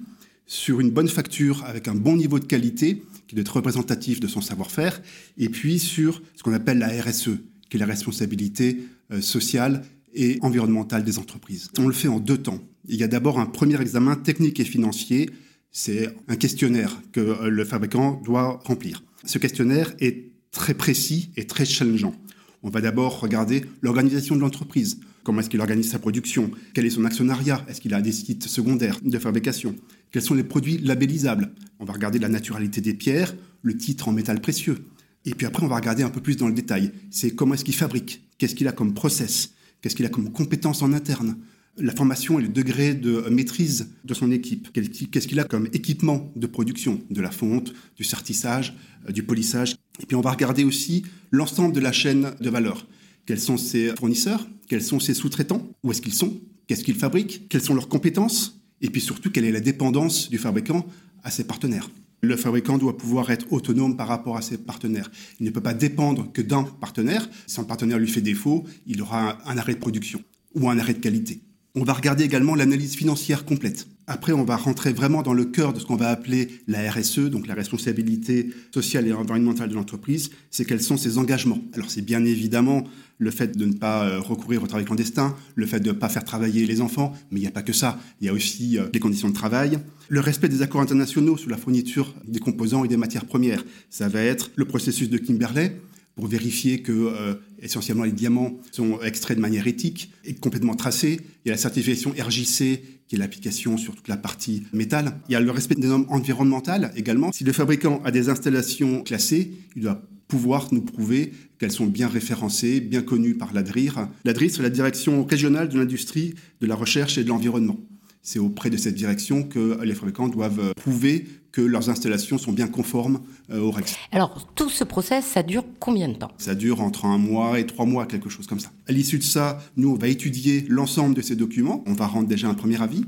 sur 0.46 0.80
une 0.80 0.90
bonne 0.90 1.08
facture 1.08 1.64
avec 1.64 1.88
un 1.88 1.94
bon 1.94 2.16
niveau 2.16 2.38
de 2.38 2.44
qualité 2.44 3.02
qui 3.26 3.34
doit 3.34 3.42
être 3.42 3.56
représentatif 3.56 4.20
de 4.20 4.28
son 4.28 4.40
savoir-faire, 4.40 5.02
et 5.36 5.48
puis 5.48 5.78
sur 5.78 6.22
ce 6.36 6.42
qu'on 6.42 6.52
appelle 6.52 6.78
la 6.78 6.88
RSE, 6.88 7.30
qui 7.68 7.76
est 7.76 7.80
la 7.80 7.86
responsabilité 7.86 8.78
euh, 9.12 9.20
sociale 9.20 9.84
et 10.14 10.38
environnementale 10.42 11.04
des 11.04 11.18
entreprises. 11.18 11.68
On 11.78 11.86
le 11.86 11.92
fait 11.92 12.08
en 12.08 12.20
deux 12.20 12.38
temps. 12.38 12.60
Il 12.88 12.96
y 12.96 13.02
a 13.02 13.08
d'abord 13.08 13.38
un 13.40 13.46
premier 13.46 13.80
examen 13.80 14.14
technique 14.14 14.60
et 14.60 14.64
financier. 14.64 15.30
C'est 15.72 16.14
un 16.28 16.36
questionnaire 16.36 17.00
que 17.12 17.20
euh, 17.20 17.48
le 17.48 17.64
fabricant 17.64 18.20
doit 18.24 18.60
remplir. 18.64 19.02
Ce 19.24 19.38
questionnaire 19.38 19.92
est 19.98 20.30
très 20.52 20.74
précis 20.74 21.30
et 21.36 21.46
très 21.46 21.64
challengeant. 21.64 22.14
On 22.62 22.70
va 22.70 22.80
d'abord 22.80 23.20
regarder 23.20 23.64
l'organisation 23.82 24.34
de 24.36 24.40
l'entreprise. 24.40 25.00
Comment 25.22 25.40
est-ce 25.40 25.50
qu'il 25.50 25.60
organise 25.60 25.90
sa 25.90 25.98
production? 25.98 26.50
Quel 26.74 26.86
est 26.86 26.90
son 26.90 27.04
actionnariat? 27.04 27.64
Est-ce 27.68 27.80
qu'il 27.80 27.94
a 27.94 28.00
des 28.00 28.12
sites 28.12 28.46
secondaires 28.48 28.98
de 29.02 29.18
fabrication? 29.18 29.74
Quels 30.10 30.22
sont 30.22 30.34
les 30.34 30.44
produits 30.44 30.78
labellisables? 30.78 31.52
On 31.78 31.84
va 31.84 31.92
regarder 31.92 32.18
la 32.18 32.28
naturalité 32.28 32.80
des 32.80 32.94
pierres, 32.94 33.34
le 33.62 33.76
titre 33.76 34.08
en 34.08 34.12
métal 34.12 34.40
précieux. 34.40 34.86
Et 35.24 35.34
puis 35.34 35.46
après, 35.46 35.64
on 35.64 35.68
va 35.68 35.76
regarder 35.76 36.02
un 36.02 36.10
peu 36.10 36.20
plus 36.20 36.36
dans 36.36 36.46
le 36.46 36.54
détail. 36.54 36.92
C'est 37.10 37.32
comment 37.32 37.54
est-ce 37.54 37.64
qu'il 37.64 37.74
fabrique? 37.74 38.22
Qu'est-ce 38.38 38.54
qu'il 38.54 38.68
a 38.68 38.72
comme 38.72 38.94
process? 38.94 39.52
Qu'est-ce 39.80 39.96
qu'il 39.96 40.06
a 40.06 40.08
comme 40.08 40.30
compétences 40.30 40.82
en 40.82 40.92
interne? 40.92 41.36
La 41.78 41.92
formation 41.94 42.38
et 42.38 42.42
le 42.42 42.48
degré 42.48 42.94
de 42.94 43.28
maîtrise 43.30 43.88
de 44.04 44.14
son 44.14 44.30
équipe. 44.30 44.68
Qu'est-ce 44.72 45.28
qu'il 45.28 45.40
a 45.40 45.44
comme 45.44 45.68
équipement 45.72 46.32
de 46.36 46.46
production? 46.46 47.00
De 47.10 47.20
la 47.20 47.30
fonte, 47.30 47.72
du 47.96 48.04
sertissage, 48.04 48.74
euh, 49.08 49.12
du 49.12 49.22
polissage. 49.22 49.76
Et 50.00 50.06
puis 50.06 50.16
on 50.16 50.20
va 50.20 50.30
regarder 50.30 50.64
aussi 50.64 51.04
l'ensemble 51.30 51.74
de 51.74 51.80
la 51.80 51.92
chaîne 51.92 52.34
de 52.40 52.50
valeur. 52.50 52.86
Quels 53.26 53.40
sont 53.40 53.56
ses 53.56 53.94
fournisseurs? 53.96 54.46
Quels 54.68 54.82
sont 54.82 55.00
ses 55.00 55.14
sous-traitants? 55.14 55.68
Où 55.82 55.90
est-ce 55.90 56.02
qu'ils 56.02 56.14
sont? 56.14 56.38
Qu'est-ce 56.66 56.84
qu'ils 56.84 56.96
fabriquent? 56.96 57.48
Quelles 57.48 57.62
sont 57.62 57.74
leurs 57.74 57.88
compétences? 57.88 58.60
Et 58.80 58.90
puis 58.90 59.00
surtout, 59.00 59.30
quelle 59.30 59.44
est 59.44 59.52
la 59.52 59.60
dépendance 59.60 60.28
du 60.30 60.38
fabricant 60.38 60.86
à 61.24 61.30
ses 61.30 61.44
partenaires? 61.44 61.90
Le 62.22 62.36
fabricant 62.36 62.78
doit 62.78 62.96
pouvoir 62.96 63.30
être 63.30 63.52
autonome 63.52 63.96
par 63.96 64.08
rapport 64.08 64.36
à 64.36 64.42
ses 64.42 64.58
partenaires. 64.58 65.10
Il 65.38 65.46
ne 65.46 65.50
peut 65.50 65.60
pas 65.60 65.74
dépendre 65.74 66.32
que 66.32 66.42
d'un 66.42 66.64
partenaire. 66.64 67.28
Si 67.46 67.60
un 67.60 67.64
partenaire 67.64 67.98
lui 67.98 68.08
fait 68.08 68.22
défaut, 68.22 68.64
il 68.86 69.02
aura 69.02 69.38
un 69.48 69.58
arrêt 69.58 69.74
de 69.74 69.80
production 69.80 70.22
ou 70.54 70.68
un 70.70 70.78
arrêt 70.78 70.94
de 70.94 70.98
qualité. 70.98 71.40
On 71.78 71.84
va 71.84 71.92
regarder 71.92 72.24
également 72.24 72.54
l'analyse 72.54 72.96
financière 72.96 73.44
complète. 73.44 73.86
Après, 74.06 74.32
on 74.32 74.44
va 74.44 74.56
rentrer 74.56 74.94
vraiment 74.94 75.20
dans 75.22 75.34
le 75.34 75.44
cœur 75.44 75.74
de 75.74 75.78
ce 75.78 75.84
qu'on 75.84 75.96
va 75.96 76.08
appeler 76.08 76.48
la 76.66 76.90
RSE, 76.90 77.28
donc 77.28 77.46
la 77.46 77.52
responsabilité 77.52 78.48
sociale 78.72 79.06
et 79.06 79.12
environnementale 79.12 79.68
de 79.68 79.74
l'entreprise, 79.74 80.30
c'est 80.50 80.64
quels 80.64 80.80
sont 80.80 80.96
ses 80.96 81.18
engagements. 81.18 81.58
Alors 81.74 81.90
c'est 81.90 82.00
bien 82.00 82.24
évidemment 82.24 82.84
le 83.18 83.30
fait 83.30 83.58
de 83.58 83.66
ne 83.66 83.74
pas 83.74 84.08
euh, 84.08 84.20
recourir 84.20 84.62
au 84.62 84.66
travail 84.66 84.86
clandestin, 84.86 85.36
le 85.54 85.66
fait 85.66 85.80
de 85.80 85.88
ne 85.88 85.92
pas 85.92 86.08
faire 86.08 86.24
travailler 86.24 86.64
les 86.64 86.80
enfants, 86.80 87.12
mais 87.30 87.40
il 87.40 87.42
n'y 87.42 87.48
a 87.48 87.52
pas 87.52 87.62
que 87.62 87.74
ça, 87.74 88.00
il 88.22 88.26
y 88.26 88.30
a 88.30 88.32
aussi 88.32 88.78
euh, 88.78 88.86
les 88.94 89.00
conditions 89.00 89.28
de 89.28 89.34
travail, 89.34 89.78
le 90.08 90.20
respect 90.20 90.48
des 90.48 90.62
accords 90.62 90.80
internationaux 90.80 91.36
sur 91.36 91.50
la 91.50 91.58
fourniture 91.58 92.14
des 92.26 92.40
composants 92.40 92.86
et 92.86 92.88
des 92.88 92.96
matières 92.96 93.26
premières. 93.26 93.62
Ça 93.90 94.08
va 94.08 94.22
être 94.22 94.50
le 94.56 94.64
processus 94.64 95.10
de 95.10 95.18
Kimberley, 95.18 95.78
pour 96.16 96.26
vérifier 96.26 96.80
que 96.80 96.92
euh, 96.92 97.34
essentiellement 97.60 98.04
les 98.04 98.12
diamants 98.12 98.58
sont 98.72 99.00
extraits 99.02 99.36
de 99.36 99.42
manière 99.42 99.66
éthique 99.66 100.10
et 100.24 100.34
complètement 100.34 100.74
tracés. 100.74 101.20
Il 101.44 101.48
y 101.48 101.50
a 101.50 101.54
la 101.54 101.60
certification 101.60 102.10
RJC 102.10 102.80
qui 103.06 103.14
est 103.14 103.18
l'application 103.18 103.76
sur 103.76 103.94
toute 103.94 104.08
la 104.08 104.16
partie 104.16 104.64
métal. 104.72 105.20
Il 105.28 105.32
y 105.32 105.36
a 105.36 105.40
le 105.40 105.50
respect 105.50 105.74
des 105.74 105.86
normes 105.86 106.06
environnementales 106.08 106.92
également. 106.96 107.30
Si 107.32 107.44
le 107.44 107.52
fabricant 107.52 108.02
a 108.04 108.10
des 108.10 108.30
installations 108.30 109.02
classées, 109.02 109.52
il 109.76 109.82
doit 109.82 110.02
pouvoir 110.26 110.68
nous 110.72 110.80
prouver 110.80 111.32
qu'elles 111.58 111.70
sont 111.70 111.86
bien 111.86 112.08
référencées, 112.08 112.80
bien 112.80 113.02
connues 113.02 113.36
par 113.36 113.52
l'ADRIR. 113.52 114.08
L'ADRIR, 114.24 114.50
c'est 114.50 114.62
la 114.62 114.70
direction 114.70 115.24
régionale 115.24 115.68
de 115.68 115.78
l'industrie, 115.78 116.34
de 116.60 116.66
la 116.66 116.74
recherche 116.74 117.18
et 117.18 117.24
de 117.24 117.28
l'environnement. 117.28 117.78
C'est 118.22 118.40
auprès 118.40 118.70
de 118.70 118.76
cette 118.76 118.96
direction 118.96 119.44
que 119.44 119.80
les 119.84 119.94
fabricants 119.94 120.28
doivent 120.28 120.74
prouver 120.74 121.26
que 121.56 121.62
leurs 121.62 121.88
installations 121.88 122.36
sont 122.36 122.52
bien 122.52 122.68
conformes 122.68 123.20
euh, 123.50 123.60
aux 123.60 123.70
règles. 123.70 123.88
Alors, 124.12 124.46
tout 124.54 124.68
ce 124.68 124.84
process, 124.84 125.24
ça 125.24 125.42
dure 125.42 125.64
combien 125.80 126.06
de 126.06 126.12
temps? 126.12 126.30
Ça 126.36 126.54
dure 126.54 126.82
entre 126.82 127.06
un 127.06 127.16
mois 127.16 127.58
et 127.58 127.64
trois 127.64 127.86
mois, 127.86 128.04
quelque 128.04 128.28
chose 128.28 128.46
comme 128.46 128.60
ça. 128.60 128.70
À 128.86 128.92
l'issue 128.92 129.16
de 129.16 129.22
ça, 129.22 129.58
nous, 129.78 129.88
on 129.88 129.94
va 129.94 130.08
étudier 130.08 130.66
l'ensemble 130.68 131.14
de 131.14 131.22
ces 131.22 131.34
documents. 131.34 131.82
On 131.86 131.94
va 131.94 132.06
rendre 132.06 132.28
déjà 132.28 132.46
un 132.46 132.54
premier 132.54 132.82
avis. 132.82 133.06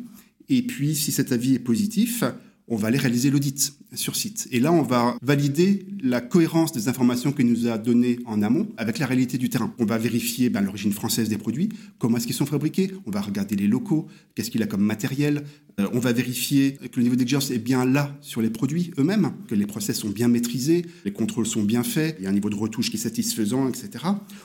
Et 0.49 0.63
puis, 0.63 0.95
si 0.95 1.13
cet 1.13 1.31
avis 1.31 1.57
est 1.57 1.59
positif, 1.59 2.25
on 2.69 2.77
va 2.77 2.89
aller 2.89 2.97
réaliser 2.97 3.31
l'audit 3.31 3.75
sur 3.95 4.17
site. 4.17 4.49
Et 4.51 4.61
là, 4.61 4.73
on 4.73 4.83
va 4.83 5.17
valider 5.21 5.87
la 6.03 6.23
cohérence 6.23 6.73
des 6.73 6.89
informations 6.89 7.33
qu'il 7.33 7.47
nous 7.47 7.67
a 7.67 7.77
données 7.77 8.19
en 8.25 8.43
amont 8.43 8.67
avec 8.79 8.99
la 8.99 9.05
réalité 9.05 9.37
du 9.37 9.51
terrain. 9.51 9.75
On 9.79 9.85
va 9.85 9.99
vérifier 9.99 10.49
ben, 10.49 10.63
l'origine 10.63 10.93
française 10.93 11.29
des 11.29 11.39
produits, 11.39 11.69
comment 11.99 12.17
est-ce 12.17 12.27
qu'ils 12.27 12.37
sont 12.37 12.47
fabriqués, 12.47 12.93
on 13.07 13.11
va 13.11 13.21
regarder 13.21 13.57
les 13.57 13.67
locaux, 13.67 14.07
qu'est-ce 14.35 14.51
qu'il 14.51 14.63
a 14.63 14.67
comme 14.67 14.83
matériel, 14.83 15.45
on 15.93 15.99
va 15.99 16.13
vérifier 16.13 16.73
que 16.75 16.97
le 16.97 17.03
niveau 17.03 17.17
d'exigence 17.17 17.51
est 17.51 17.59
bien 17.59 17.85
là 17.85 18.17
sur 18.21 18.43
les 18.43 18.51
produits 18.51 18.91
eux-mêmes, 18.99 19.33
que 19.47 19.55
les 19.55 19.67
process 19.67 19.99
sont 19.99 20.09
bien 20.09 20.29
maîtrisés, 20.29 20.85
les 21.05 21.13
contrôles 21.13 21.47
sont 21.47 21.63
bien 21.63 21.83
faits, 21.83 22.17
il 22.19 22.25
y 22.25 22.27
a 22.27 22.31
un 22.31 22.33
niveau 22.33 22.51
de 22.51 22.57
retouche 22.57 22.91
qui 22.91 22.97
est 22.97 23.01
satisfaisant, 23.01 23.69
etc. 23.69 24.05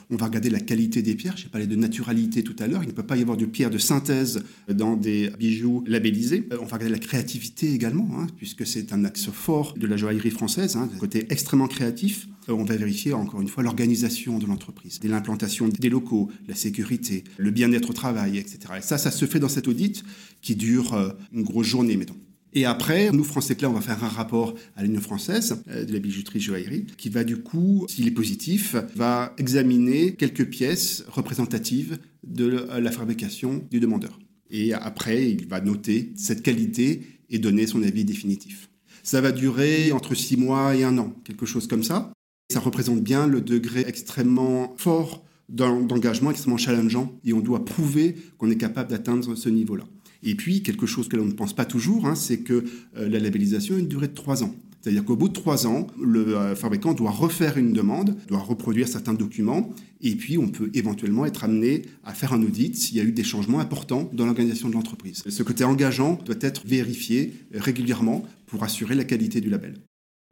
On 0.09 0.15
va 0.15 0.27
regarder 0.27 0.49
la 0.49 0.59
qualité 0.59 1.01
des 1.01 1.15
pierres. 1.15 1.37
J'ai 1.37 1.49
parlé 1.49 1.67
de 1.67 1.75
naturalité 1.75 2.43
tout 2.43 2.55
à 2.59 2.67
l'heure. 2.67 2.83
Il 2.83 2.89
ne 2.89 2.93
peut 2.93 3.03
pas 3.03 3.17
y 3.17 3.21
avoir 3.21 3.37
de 3.37 3.45
pierre 3.45 3.69
de 3.69 3.77
synthèse 3.77 4.43
dans 4.69 4.95
des 4.95 5.31
bijoux 5.39 5.83
labellisés. 5.87 6.47
Euh, 6.51 6.57
on 6.61 6.65
va 6.65 6.77
regarder 6.77 6.89
la 6.89 6.99
créativité 6.99 7.73
également, 7.73 8.09
hein, 8.17 8.27
puisque 8.37 8.65
c'est 8.65 8.93
un 8.93 9.05
axe 9.05 9.29
fort 9.31 9.73
de 9.77 9.87
la 9.87 9.97
joaillerie 9.97 10.31
française, 10.31 10.75
hein, 10.75 10.89
côté 10.99 11.25
extrêmement 11.29 11.67
créatif. 11.67 12.27
Euh, 12.49 12.53
on 12.53 12.63
va 12.63 12.75
vérifier 12.75 13.13
encore 13.13 13.41
une 13.41 13.47
fois 13.47 13.63
l'organisation 13.63 14.39
de 14.39 14.45
l'entreprise, 14.45 14.99
l'implantation 15.03 15.67
des 15.67 15.89
locaux, 15.89 16.29
la 16.47 16.55
sécurité, 16.55 17.23
le 17.37 17.51
bien-être 17.51 17.89
au 17.89 17.93
travail, 17.93 18.37
etc. 18.37 18.59
Et 18.77 18.81
ça, 18.81 18.97
ça 18.97 19.11
se 19.11 19.25
fait 19.25 19.39
dans 19.39 19.49
cet 19.49 19.67
audit 19.67 20.03
qui 20.41 20.55
dure 20.55 20.93
euh, 20.93 21.09
une 21.31 21.43
grosse 21.43 21.67
journée, 21.67 21.97
mettons. 21.97 22.17
Et 22.55 22.65
après, 22.65 23.11
nous, 23.11 23.23
Français 23.23 23.55
Clair, 23.55 23.71
on 23.71 23.73
va 23.73 23.81
faire 23.81 24.03
un 24.03 24.09
rapport 24.09 24.53
à 24.75 24.83
l'Union 24.83 25.01
française 25.01 25.63
euh, 25.69 25.85
de 25.85 25.93
la 25.93 25.99
bijouterie 25.99 26.39
joaillerie, 26.39 26.85
qui 26.97 27.09
va 27.09 27.23
du 27.23 27.37
coup, 27.37 27.85
s'il 27.89 28.07
est 28.07 28.11
positif, 28.11 28.75
va 28.95 29.33
examiner 29.37 30.13
quelques 30.13 30.45
pièces 30.45 31.03
représentatives 31.07 31.97
de 32.23 32.67
la 32.71 32.91
fabrication 32.91 33.65
du 33.69 33.79
demandeur. 33.79 34.19
Et 34.49 34.73
après, 34.73 35.31
il 35.31 35.47
va 35.47 35.61
noter 35.61 36.13
cette 36.15 36.43
qualité 36.43 37.01
et 37.29 37.39
donner 37.39 37.65
son 37.65 37.81
avis 37.81 38.05
définitif. 38.05 38.69
Ça 39.01 39.19
va 39.19 39.31
durer 39.31 39.91
entre 39.91 40.15
six 40.15 40.37
mois 40.37 40.75
et 40.75 40.83
un 40.83 40.97
an, 40.97 41.13
quelque 41.25 41.45
chose 41.45 41.67
comme 41.67 41.83
ça. 41.83 42.13
Ça 42.53 42.59
représente 42.59 43.01
bien 43.01 43.25
le 43.25 43.41
degré 43.41 43.83
extrêmement 43.87 44.75
fort 44.77 45.25
d'engagement, 45.49 46.29
extrêmement 46.29 46.59
challengeant, 46.59 47.11
et 47.25 47.33
on 47.33 47.39
doit 47.39 47.65
prouver 47.65 48.15
qu'on 48.37 48.51
est 48.51 48.57
capable 48.57 48.91
d'atteindre 48.91 49.33
ce 49.33 49.49
niveau-là. 49.49 49.85
Et 50.21 50.35
puis, 50.35 50.61
quelque 50.61 50.85
chose 50.85 51.07
que 51.07 51.17
l'on 51.17 51.25
ne 51.25 51.31
pense 51.31 51.53
pas 51.53 51.65
toujours, 51.65 52.05
hein, 52.05 52.13
c'est 52.13 52.41
que 52.41 52.63
euh, 52.95 53.09
la 53.09 53.17
labellisation 53.17 53.75
a 53.75 53.79
une 53.79 53.87
durée 53.87 54.07
de 54.07 54.13
trois 54.13 54.43
ans. 54.43 54.53
C'est-à-dire 54.81 55.03
qu'au 55.03 55.15
bout 55.15 55.29
de 55.29 55.33
trois 55.33 55.65
ans, 55.65 55.87
le 55.99 56.37
euh, 56.37 56.55
fabricant 56.55 56.93
doit 56.93 57.09
refaire 57.09 57.57
une 57.57 57.73
demande, 57.73 58.15
doit 58.27 58.37
reproduire 58.37 58.87
certains 58.87 59.15
documents, 59.15 59.73
et 60.01 60.13
puis 60.13 60.37
on 60.37 60.49
peut 60.49 60.69
éventuellement 60.75 61.25
être 61.25 61.43
amené 61.43 61.81
à 62.03 62.13
faire 62.13 62.33
un 62.33 62.43
audit 62.43 62.75
s'il 62.75 62.97
y 62.97 62.99
a 62.99 63.03
eu 63.03 63.13
des 63.13 63.23
changements 63.23 63.61
importants 63.61 64.11
dans 64.13 64.27
l'organisation 64.27 64.69
de 64.69 64.75
l'entreprise. 64.75 65.23
Ce 65.27 65.41
côté 65.41 65.63
engageant 65.63 66.19
doit 66.23 66.35
être 66.39 66.67
vérifié 66.67 67.33
régulièrement 67.51 68.23
pour 68.45 68.63
assurer 68.63 68.93
la 68.93 69.05
qualité 69.05 69.41
du 69.41 69.49
label. 69.49 69.79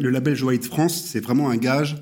Le 0.01 0.09
label 0.09 0.35
Joaillier 0.35 0.59
de 0.59 0.65
France, 0.65 1.05
c'est 1.05 1.19
vraiment 1.19 1.51
un 1.51 1.57
gage 1.57 2.01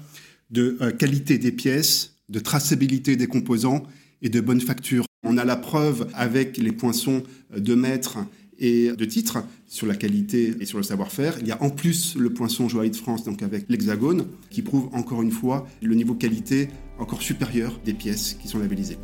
de 0.49 0.77
euh, 0.81 0.91
qualité 0.91 1.37
des 1.37 1.51
pièces, 1.51 2.15
de 2.29 2.39
traçabilité 2.39 3.15
des 3.15 3.27
composants 3.27 3.83
et 4.21 4.29
de 4.29 4.41
bonne 4.41 4.61
facture. 4.61 5.05
On 5.23 5.37
a 5.37 5.45
la 5.45 5.55
preuve 5.55 6.07
avec 6.13 6.57
les 6.57 6.71
poinçons 6.71 7.23
de 7.55 7.75
maître 7.75 8.17
et 8.59 8.91
de 8.91 9.05
titre 9.05 9.43
sur 9.67 9.87
la 9.87 9.95
qualité 9.95 10.55
et 10.59 10.65
sur 10.65 10.77
le 10.77 10.83
savoir-faire. 10.83 11.37
Il 11.39 11.47
y 11.47 11.51
a 11.51 11.61
en 11.63 11.69
plus 11.69 12.15
le 12.15 12.31
poinçon 12.31 12.67
Joaillier 12.67 12.91
de 12.91 12.95
France, 12.95 13.23
donc 13.23 13.41
avec 13.41 13.65
l'hexagone, 13.69 14.27
qui 14.49 14.61
prouve 14.61 14.89
encore 14.93 15.21
une 15.21 15.31
fois 15.31 15.67
le 15.81 15.95
niveau 15.95 16.13
qualité 16.13 16.69
encore 16.99 17.21
supérieur 17.21 17.79
des 17.85 17.93
pièces 17.93 18.37
qui 18.41 18.47
sont 18.47 18.59
labellisées. 18.59 18.97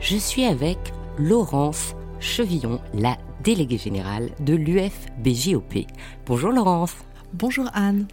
Je 0.00 0.16
suis 0.16 0.44
avec 0.44 0.78
Laurence 1.18 1.94
Chevillon, 2.20 2.80
la 2.92 3.16
déléguée 3.42 3.78
générale 3.78 4.30
de 4.40 4.54
l'UFBJOP. 4.54 5.86
Bonjour 6.26 6.52
Laurence. 6.52 6.94
Bonjour 7.34 7.68
Anne. 7.72 8.06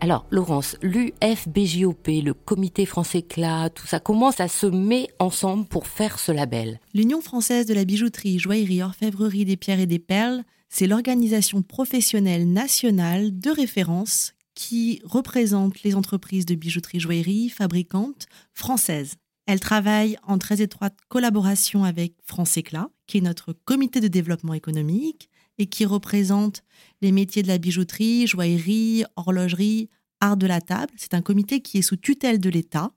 Alors 0.00 0.26
Laurence, 0.30 0.76
l'UFBJOP, 0.82 2.08
le 2.08 2.32
comité 2.34 2.86
français 2.86 3.22
CLA, 3.22 3.70
tout 3.70 3.86
ça 3.86 4.00
commence 4.00 4.40
à 4.40 4.48
se 4.48 4.66
mettre 4.66 5.14
ensemble 5.20 5.66
pour 5.66 5.86
faire 5.86 6.18
ce 6.18 6.32
label? 6.32 6.80
L'Union 6.92 7.20
française 7.20 7.66
de 7.66 7.74
la 7.74 7.84
bijouterie, 7.84 8.38
joaillerie, 8.38 8.82
orfèvrerie 8.82 9.44
des 9.44 9.56
pierres 9.56 9.80
et 9.80 9.86
des 9.86 10.00
perles, 10.00 10.42
c'est 10.68 10.88
l'organisation 10.88 11.62
professionnelle 11.62 12.52
nationale 12.52 13.38
de 13.38 13.50
référence 13.50 14.34
qui 14.54 15.00
représente 15.04 15.82
les 15.82 15.94
entreprises 15.94 16.46
de 16.46 16.54
bijouterie 16.54 17.00
joaillerie 17.00 17.48
fabricantes 17.48 18.26
françaises. 18.52 19.14
Elle 19.46 19.60
travaille 19.60 20.16
en 20.22 20.38
très 20.38 20.62
étroite 20.62 20.96
collaboration 21.08 21.84
avec 21.84 22.14
France 22.24 22.56
Éclat, 22.56 22.88
qui 23.06 23.18
est 23.18 23.22
notre 23.22 23.52
comité 23.52 24.00
de 24.00 24.08
développement 24.08 24.54
économique 24.54 25.28
et 25.58 25.66
qui 25.66 25.84
représente 25.84 26.62
les 27.02 27.12
métiers 27.12 27.42
de 27.42 27.48
la 27.48 27.58
bijouterie, 27.58 28.26
joaillerie, 28.26 29.04
horlogerie, 29.16 29.90
art 30.20 30.36
de 30.36 30.46
la 30.46 30.60
table. 30.60 30.92
C'est 30.96 31.14
un 31.14 31.22
comité 31.22 31.60
qui 31.60 31.78
est 31.78 31.82
sous 31.82 31.96
tutelle 31.96 32.40
de 32.40 32.48
l'État 32.48 32.92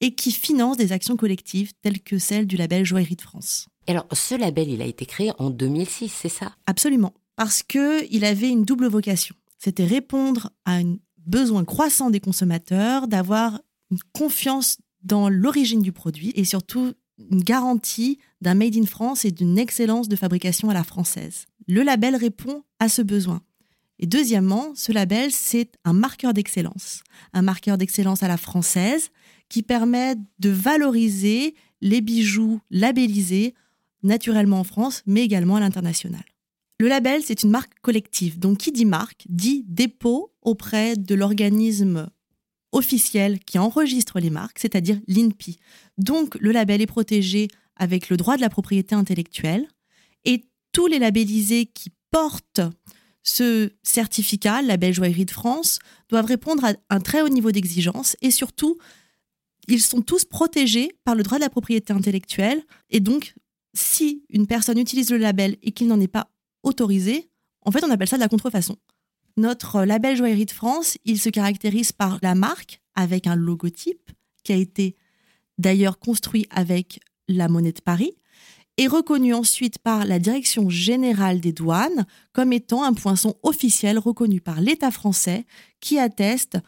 et 0.00 0.14
qui 0.14 0.32
finance 0.32 0.76
des 0.76 0.92
actions 0.92 1.16
collectives 1.16 1.72
telles 1.80 2.00
que 2.00 2.18
celle 2.18 2.46
du 2.46 2.56
label 2.56 2.84
Joaillerie 2.84 3.16
de 3.16 3.22
France. 3.22 3.68
alors, 3.86 4.06
ce 4.12 4.34
label, 4.34 4.68
il 4.68 4.82
a 4.82 4.86
été 4.86 5.06
créé 5.06 5.32
en 5.38 5.50
2006, 5.50 6.08
c'est 6.08 6.28
ça? 6.28 6.56
Absolument, 6.66 7.14
parce 7.36 7.62
qu'il 7.62 8.24
avait 8.24 8.48
une 8.48 8.64
double 8.64 8.88
vocation. 8.88 9.36
C'était 9.58 9.84
répondre 9.84 10.50
à 10.64 10.76
un 10.78 10.96
besoin 11.18 11.64
croissant 11.64 12.10
des 12.10 12.18
consommateurs 12.18 13.06
d'avoir 13.06 13.60
une 13.92 13.98
confiance 14.12 14.78
dans 15.04 15.28
l'origine 15.28 15.82
du 15.82 15.92
produit 15.92 16.32
et 16.34 16.44
surtout 16.44 16.92
une 17.30 17.42
garantie 17.42 18.18
d'un 18.40 18.54
Made 18.54 18.76
in 18.76 18.86
France 18.86 19.24
et 19.24 19.30
d'une 19.30 19.58
excellence 19.58 20.08
de 20.08 20.16
fabrication 20.16 20.70
à 20.70 20.74
la 20.74 20.84
française. 20.84 21.46
Le 21.68 21.82
label 21.82 22.16
répond 22.16 22.62
à 22.78 22.88
ce 22.88 23.02
besoin. 23.02 23.42
Et 23.98 24.06
deuxièmement, 24.06 24.72
ce 24.74 24.90
label, 24.90 25.30
c'est 25.30 25.70
un 25.84 25.92
marqueur 25.92 26.34
d'excellence. 26.34 27.04
Un 27.32 27.42
marqueur 27.42 27.78
d'excellence 27.78 28.22
à 28.22 28.28
la 28.28 28.36
française 28.36 29.10
qui 29.48 29.62
permet 29.62 30.16
de 30.40 30.50
valoriser 30.50 31.54
les 31.80 32.00
bijoux 32.00 32.60
labellisés 32.70 33.54
naturellement 34.02 34.60
en 34.60 34.64
France, 34.64 35.02
mais 35.06 35.22
également 35.22 35.56
à 35.56 35.60
l'international. 35.60 36.24
Le 36.80 36.88
label, 36.88 37.22
c'est 37.22 37.44
une 37.44 37.50
marque 37.50 37.78
collective. 37.80 38.40
Donc, 38.40 38.58
qui 38.58 38.72
dit 38.72 38.84
marque 38.84 39.24
dit 39.28 39.64
dépôt 39.68 40.32
auprès 40.42 40.96
de 40.96 41.14
l'organisme 41.14 42.10
officiel 42.72 43.38
qui 43.40 43.58
enregistre 43.58 44.18
les 44.18 44.30
marques, 44.30 44.58
c'est-à-dire 44.58 45.00
l'INPI. 45.06 45.58
Donc, 45.98 46.36
le 46.40 46.52
label 46.52 46.80
est 46.80 46.86
protégé 46.86 47.48
avec 47.76 48.08
le 48.08 48.16
droit 48.16 48.36
de 48.36 48.40
la 48.40 48.48
propriété 48.48 48.94
intellectuelle 48.94 49.68
et 50.24 50.44
tous 50.72 50.86
les 50.86 50.98
labellisés 50.98 51.66
qui 51.66 51.92
portent 52.10 52.60
ce 53.22 53.70
certificat, 53.82 54.62
label 54.62 54.92
joaillerie 54.92 55.26
de 55.26 55.30
France, 55.30 55.78
doivent 56.08 56.26
répondre 56.26 56.64
à 56.64 56.74
un 56.90 57.00
très 57.00 57.22
haut 57.22 57.28
niveau 57.28 57.52
d'exigence 57.52 58.16
et 58.20 58.30
surtout, 58.30 58.78
ils 59.68 59.82
sont 59.82 60.02
tous 60.02 60.24
protégés 60.24 60.90
par 61.04 61.14
le 61.14 61.22
droit 61.22 61.38
de 61.38 61.44
la 61.44 61.50
propriété 61.50 61.92
intellectuelle. 61.92 62.62
Et 62.90 63.00
donc, 63.00 63.34
si 63.74 64.24
une 64.28 64.46
personne 64.46 64.78
utilise 64.78 65.10
le 65.10 65.18
label 65.18 65.56
et 65.62 65.72
qu'il 65.72 65.86
n'en 65.86 66.00
est 66.00 66.08
pas 66.08 66.30
autorisé, 66.62 67.30
en 67.64 67.70
fait, 67.70 67.84
on 67.84 67.90
appelle 67.90 68.08
ça 68.08 68.16
de 68.16 68.22
la 68.22 68.28
contrefaçon. 68.28 68.76
Notre 69.36 69.84
label 69.84 70.16
joaillerie 70.16 70.46
de 70.46 70.50
France, 70.50 70.98
il 71.04 71.18
se 71.18 71.28
caractérise 71.28 71.92
par 71.92 72.18
la 72.22 72.34
marque 72.34 72.80
avec 72.94 73.26
un 73.26 73.36
logotype 73.36 74.10
qui 74.44 74.52
a 74.52 74.56
été 74.56 74.96
d'ailleurs 75.58 75.98
construit 75.98 76.46
avec 76.50 77.00
la 77.28 77.48
monnaie 77.48 77.72
de 77.72 77.80
Paris 77.80 78.14
est 78.78 78.86
reconnu 78.86 79.34
ensuite 79.34 79.78
par 79.78 80.04
la 80.04 80.18
Direction 80.18 80.70
générale 80.70 81.40
des 81.40 81.52
douanes 81.52 82.06
comme 82.32 82.52
étant 82.52 82.84
un 82.84 82.94
poinçon 82.94 83.36
officiel 83.42 83.98
reconnu 83.98 84.40
par 84.40 84.60
l'État 84.60 84.90
français 84.90 85.44
qui 85.80 85.98
atteste 85.98 86.58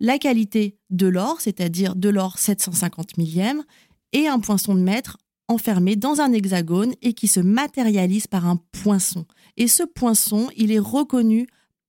la 0.00 0.18
qualité 0.18 0.76
de 0.90 1.06
l'or, 1.06 1.40
c'est-à-dire 1.40 1.96
de 1.96 2.08
l'or 2.08 2.38
750 2.38 3.16
millième, 3.16 3.64
et 4.12 4.28
un 4.28 4.38
poinçon 4.38 4.74
de 4.74 4.80
maître 4.80 5.18
enfermé 5.48 5.96
dans 5.96 6.20
un 6.20 6.32
hexagone 6.32 6.94
et 7.02 7.14
qui 7.14 7.26
se 7.26 7.40
matérialise 7.40 8.26
par 8.26 8.46
un 8.46 8.56
poinçon. 8.56 9.24
Et 9.56 9.66
ce 9.66 9.82
poinçon, 9.82 10.48
il 10.56 10.70
est 10.70 10.78
reconnu 10.78 11.46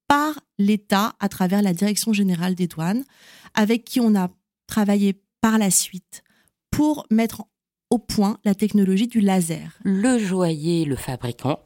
par 0.10 0.40
l'État 0.58 1.14
à 1.20 1.30
travers 1.30 1.62
la 1.62 1.72
Direction 1.72 2.12
générale 2.12 2.56
des 2.56 2.68
douanes, 2.68 3.06
avec 3.54 3.86
qui 3.86 4.02
on 4.02 4.16
a 4.16 4.30
travaillé 4.68 5.22
par 5.40 5.58
la 5.58 5.72
suite 5.72 6.24
pour 6.72 7.06
mettre 7.12 7.44
au 7.90 8.00
point 8.00 8.40
la 8.44 8.56
technologie 8.56 9.08
du 9.08 9.22
laser. 9.22 9.80
Le 9.84 10.18
joaillier, 10.18 10.84
le 10.84 10.96
fabricant, 10.96 11.60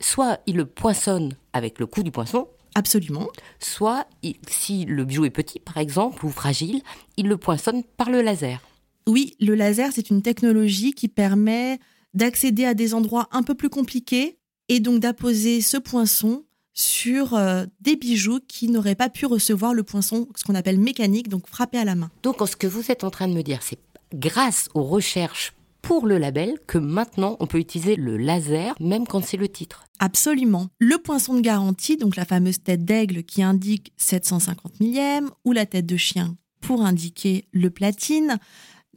soit 0.00 0.40
il 0.46 0.56
le 0.56 0.66
poinçonne 0.66 1.36
avec 1.52 1.78
le 1.78 1.86
coup 1.86 2.02
du 2.02 2.10
poinçon, 2.10 2.48
Absolument. 2.76 3.28
soit 3.60 4.06
si 4.48 4.84
le 4.84 5.04
bijou 5.04 5.24
est 5.24 5.30
petit 5.30 5.60
par 5.60 5.76
exemple 5.76 6.26
ou 6.26 6.30
fragile, 6.30 6.82
il 7.16 7.28
le 7.28 7.36
poinçonne 7.36 7.84
par 7.96 8.10
le 8.10 8.20
laser. 8.20 8.60
Oui, 9.06 9.36
le 9.40 9.54
laser, 9.54 9.90
c'est 9.92 10.10
une 10.10 10.22
technologie 10.22 10.92
qui 10.92 11.08
permet 11.08 11.78
d'accéder 12.14 12.64
à 12.64 12.74
des 12.74 12.94
endroits 12.94 13.28
un 13.32 13.42
peu 13.42 13.54
plus 13.54 13.68
compliqués 13.68 14.38
et 14.68 14.80
donc 14.80 15.00
d'apposer 15.00 15.60
ce 15.60 15.76
poinçon 15.76 16.44
sur 16.74 17.34
euh, 17.34 17.64
des 17.80 17.96
bijoux 17.96 18.40
qui 18.46 18.68
n'auraient 18.68 18.96
pas 18.96 19.08
pu 19.08 19.26
recevoir 19.26 19.72
le 19.72 19.84
poinçon, 19.84 20.28
ce 20.36 20.44
qu'on 20.44 20.54
appelle 20.54 20.78
mécanique, 20.78 21.28
donc 21.28 21.46
frappé 21.48 21.78
à 21.78 21.84
la 21.84 21.94
main. 21.94 22.10
Donc 22.22 22.36
ce 22.46 22.56
que 22.56 22.66
vous 22.66 22.90
êtes 22.90 23.04
en 23.04 23.10
train 23.10 23.28
de 23.28 23.32
me 23.32 23.42
dire, 23.42 23.60
c'est 23.62 23.78
grâce 24.12 24.68
aux 24.74 24.82
recherches 24.82 25.54
pour 25.80 26.06
le 26.06 26.18
label 26.18 26.58
que 26.66 26.78
maintenant 26.78 27.36
on 27.40 27.46
peut 27.46 27.58
utiliser 27.58 27.94
le 27.96 28.16
laser 28.16 28.74
même 28.80 29.06
quand 29.06 29.24
c'est 29.24 29.36
le 29.36 29.48
titre. 29.48 29.84
Absolument. 29.98 30.68
Le 30.78 30.98
poinçon 30.98 31.34
de 31.34 31.40
garantie, 31.40 31.96
donc 31.96 32.16
la 32.16 32.24
fameuse 32.24 32.62
tête 32.62 32.84
d'aigle 32.84 33.22
qui 33.22 33.42
indique 33.42 33.92
750 33.96 34.80
millième 34.80 35.30
ou 35.44 35.52
la 35.52 35.66
tête 35.66 35.86
de 35.86 35.96
chien 35.96 36.36
pour 36.60 36.82
indiquer 36.82 37.46
le 37.52 37.68
platine, 37.70 38.38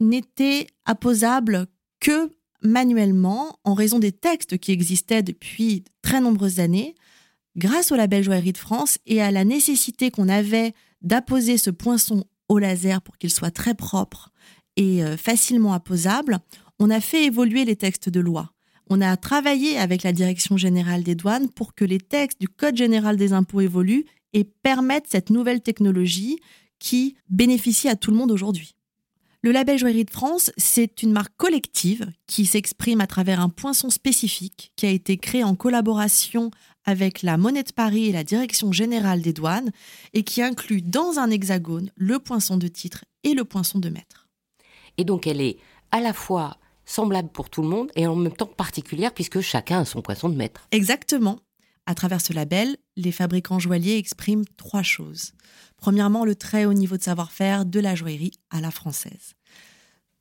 n'était 0.00 0.66
apposable 0.86 1.66
que 2.00 2.30
manuellement 2.62 3.58
en 3.64 3.74
raison 3.74 3.98
des 3.98 4.12
textes 4.12 4.58
qui 4.58 4.72
existaient 4.72 5.22
depuis 5.22 5.84
très 6.02 6.20
nombreuses 6.20 6.60
années, 6.60 6.94
grâce 7.58 7.92
au 7.92 7.96
label 7.96 8.22
Joaillerie 8.22 8.52
de 8.52 8.58
France 8.58 8.98
et 9.06 9.20
à 9.20 9.30
la 9.30 9.44
nécessité 9.44 10.10
qu'on 10.10 10.28
avait 10.28 10.72
d'apposer 11.02 11.58
ce 11.58 11.70
poinçon 11.70 12.24
au 12.48 12.58
laser 12.58 13.02
pour 13.02 13.18
qu'il 13.18 13.30
soit 13.30 13.50
très 13.50 13.74
propre 13.74 14.30
et 14.76 15.04
euh, 15.04 15.16
facilement 15.16 15.72
apposable, 15.72 16.38
on 16.78 16.88
a 16.88 17.00
fait 17.00 17.24
évoluer 17.24 17.64
les 17.64 17.76
textes 17.76 18.08
de 18.08 18.20
loi. 18.20 18.52
On 18.88 19.02
a 19.02 19.16
travaillé 19.16 19.76
avec 19.76 20.02
la 20.02 20.12
Direction 20.12 20.56
générale 20.56 21.02
des 21.02 21.14
douanes 21.14 21.50
pour 21.50 21.74
que 21.74 21.84
les 21.84 21.98
textes 21.98 22.40
du 22.40 22.48
Code 22.48 22.76
général 22.76 23.16
des 23.16 23.32
impôts 23.32 23.60
évoluent 23.60 24.06
et 24.32 24.44
permettent 24.44 25.08
cette 25.08 25.30
nouvelle 25.30 25.60
technologie 25.60 26.38
qui 26.78 27.16
bénéficie 27.28 27.88
à 27.88 27.96
tout 27.96 28.12
le 28.12 28.16
monde 28.16 28.30
aujourd'hui. 28.30 28.76
Le 29.42 29.52
label 29.52 29.78
Joaillerie 29.78 30.04
de 30.04 30.10
France, 30.10 30.50
c'est 30.56 31.02
une 31.02 31.12
marque 31.12 31.36
collective 31.36 32.10
qui 32.26 32.46
s'exprime 32.46 33.00
à 33.00 33.06
travers 33.06 33.40
un 33.40 33.48
poinçon 33.48 33.90
spécifique 33.90 34.72
qui 34.74 34.86
a 34.86 34.90
été 34.90 35.16
créé 35.16 35.44
en 35.44 35.54
collaboration 35.54 36.50
avec 36.84 37.22
la 37.22 37.36
Monnaie 37.36 37.62
de 37.62 37.72
Paris 37.72 38.06
et 38.08 38.12
la 38.12 38.24
Direction 38.24 38.72
générale 38.72 39.22
des 39.22 39.32
douanes 39.32 39.70
et 40.14 40.22
qui 40.22 40.42
inclut 40.42 40.82
dans 40.82 41.18
un 41.18 41.30
hexagone 41.30 41.90
le 41.96 42.18
poinçon 42.18 42.56
de 42.56 42.68
titre 42.68 43.04
et 43.24 43.34
le 43.34 43.44
poinçon 43.44 43.78
de 43.78 43.88
maître. 43.88 44.28
Et 44.96 45.04
donc 45.04 45.26
elle 45.26 45.40
est 45.40 45.58
à 45.90 46.00
la 46.00 46.12
fois 46.12 46.58
semblable 46.84 47.28
pour 47.28 47.50
tout 47.50 47.62
le 47.62 47.68
monde 47.68 47.90
et 47.94 48.06
en 48.06 48.16
même 48.16 48.32
temps 48.32 48.46
particulière 48.46 49.12
puisque 49.12 49.40
chacun 49.40 49.80
a 49.80 49.84
son 49.84 50.02
poinçon 50.02 50.28
de 50.28 50.36
maître. 50.36 50.66
Exactement. 50.70 51.38
À 51.86 51.94
travers 51.94 52.20
ce 52.20 52.32
label, 52.32 52.76
les 52.96 53.12
fabricants 53.12 53.58
joailliers 53.58 53.96
expriment 53.96 54.44
trois 54.56 54.82
choses. 54.82 55.32
Premièrement, 55.78 56.24
le 56.24 56.34
très 56.34 56.66
haut 56.66 56.74
niveau 56.74 56.96
de 56.96 57.02
savoir-faire 57.02 57.64
de 57.64 57.80
la 57.80 57.94
joaillerie 57.94 58.32
à 58.50 58.60
la 58.60 58.70
française. 58.70 59.34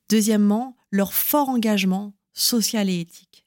Deuxièmement, 0.09 0.77
leur 0.91 1.13
fort 1.13 1.49
engagement 1.49 2.13
social 2.33 2.89
et 2.89 3.01
éthique. 3.01 3.46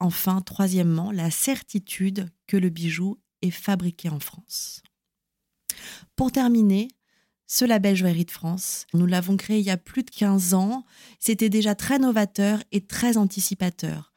Enfin, 0.00 0.40
troisièmement, 0.40 1.12
la 1.12 1.30
certitude 1.30 2.30
que 2.46 2.56
le 2.56 2.68
bijou 2.68 3.18
est 3.42 3.50
fabriqué 3.50 4.08
en 4.08 4.20
France. 4.20 4.82
Pour 6.16 6.32
terminer, 6.32 6.88
ce 7.46 7.64
label 7.64 7.94
Joaillerie 7.94 8.24
de 8.24 8.30
France, 8.30 8.86
nous 8.94 9.06
l'avons 9.06 9.36
créé 9.36 9.58
il 9.58 9.64
y 9.64 9.70
a 9.70 9.76
plus 9.76 10.02
de 10.02 10.10
15 10.10 10.54
ans. 10.54 10.84
C'était 11.18 11.50
déjà 11.50 11.74
très 11.74 11.98
novateur 11.98 12.62
et 12.72 12.80
très 12.80 13.16
anticipateur. 13.16 14.12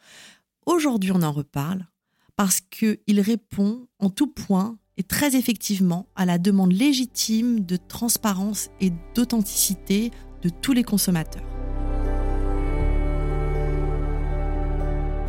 Aujourd'hui, 0.65 1.11
on 1.11 1.21
en 1.23 1.31
reparle 1.31 1.87
parce 2.35 2.61
qu'il 2.61 3.19
répond 3.19 3.87
en 3.99 4.09
tout 4.09 4.27
point 4.27 4.77
et 4.97 5.03
très 5.03 5.35
effectivement 5.35 6.07
à 6.15 6.25
la 6.25 6.37
demande 6.37 6.73
légitime 6.73 7.65
de 7.65 7.77
transparence 7.77 8.69
et 8.79 8.91
d'authenticité 9.15 10.11
de 10.41 10.49
tous 10.49 10.73
les 10.73 10.83
consommateurs. 10.83 11.56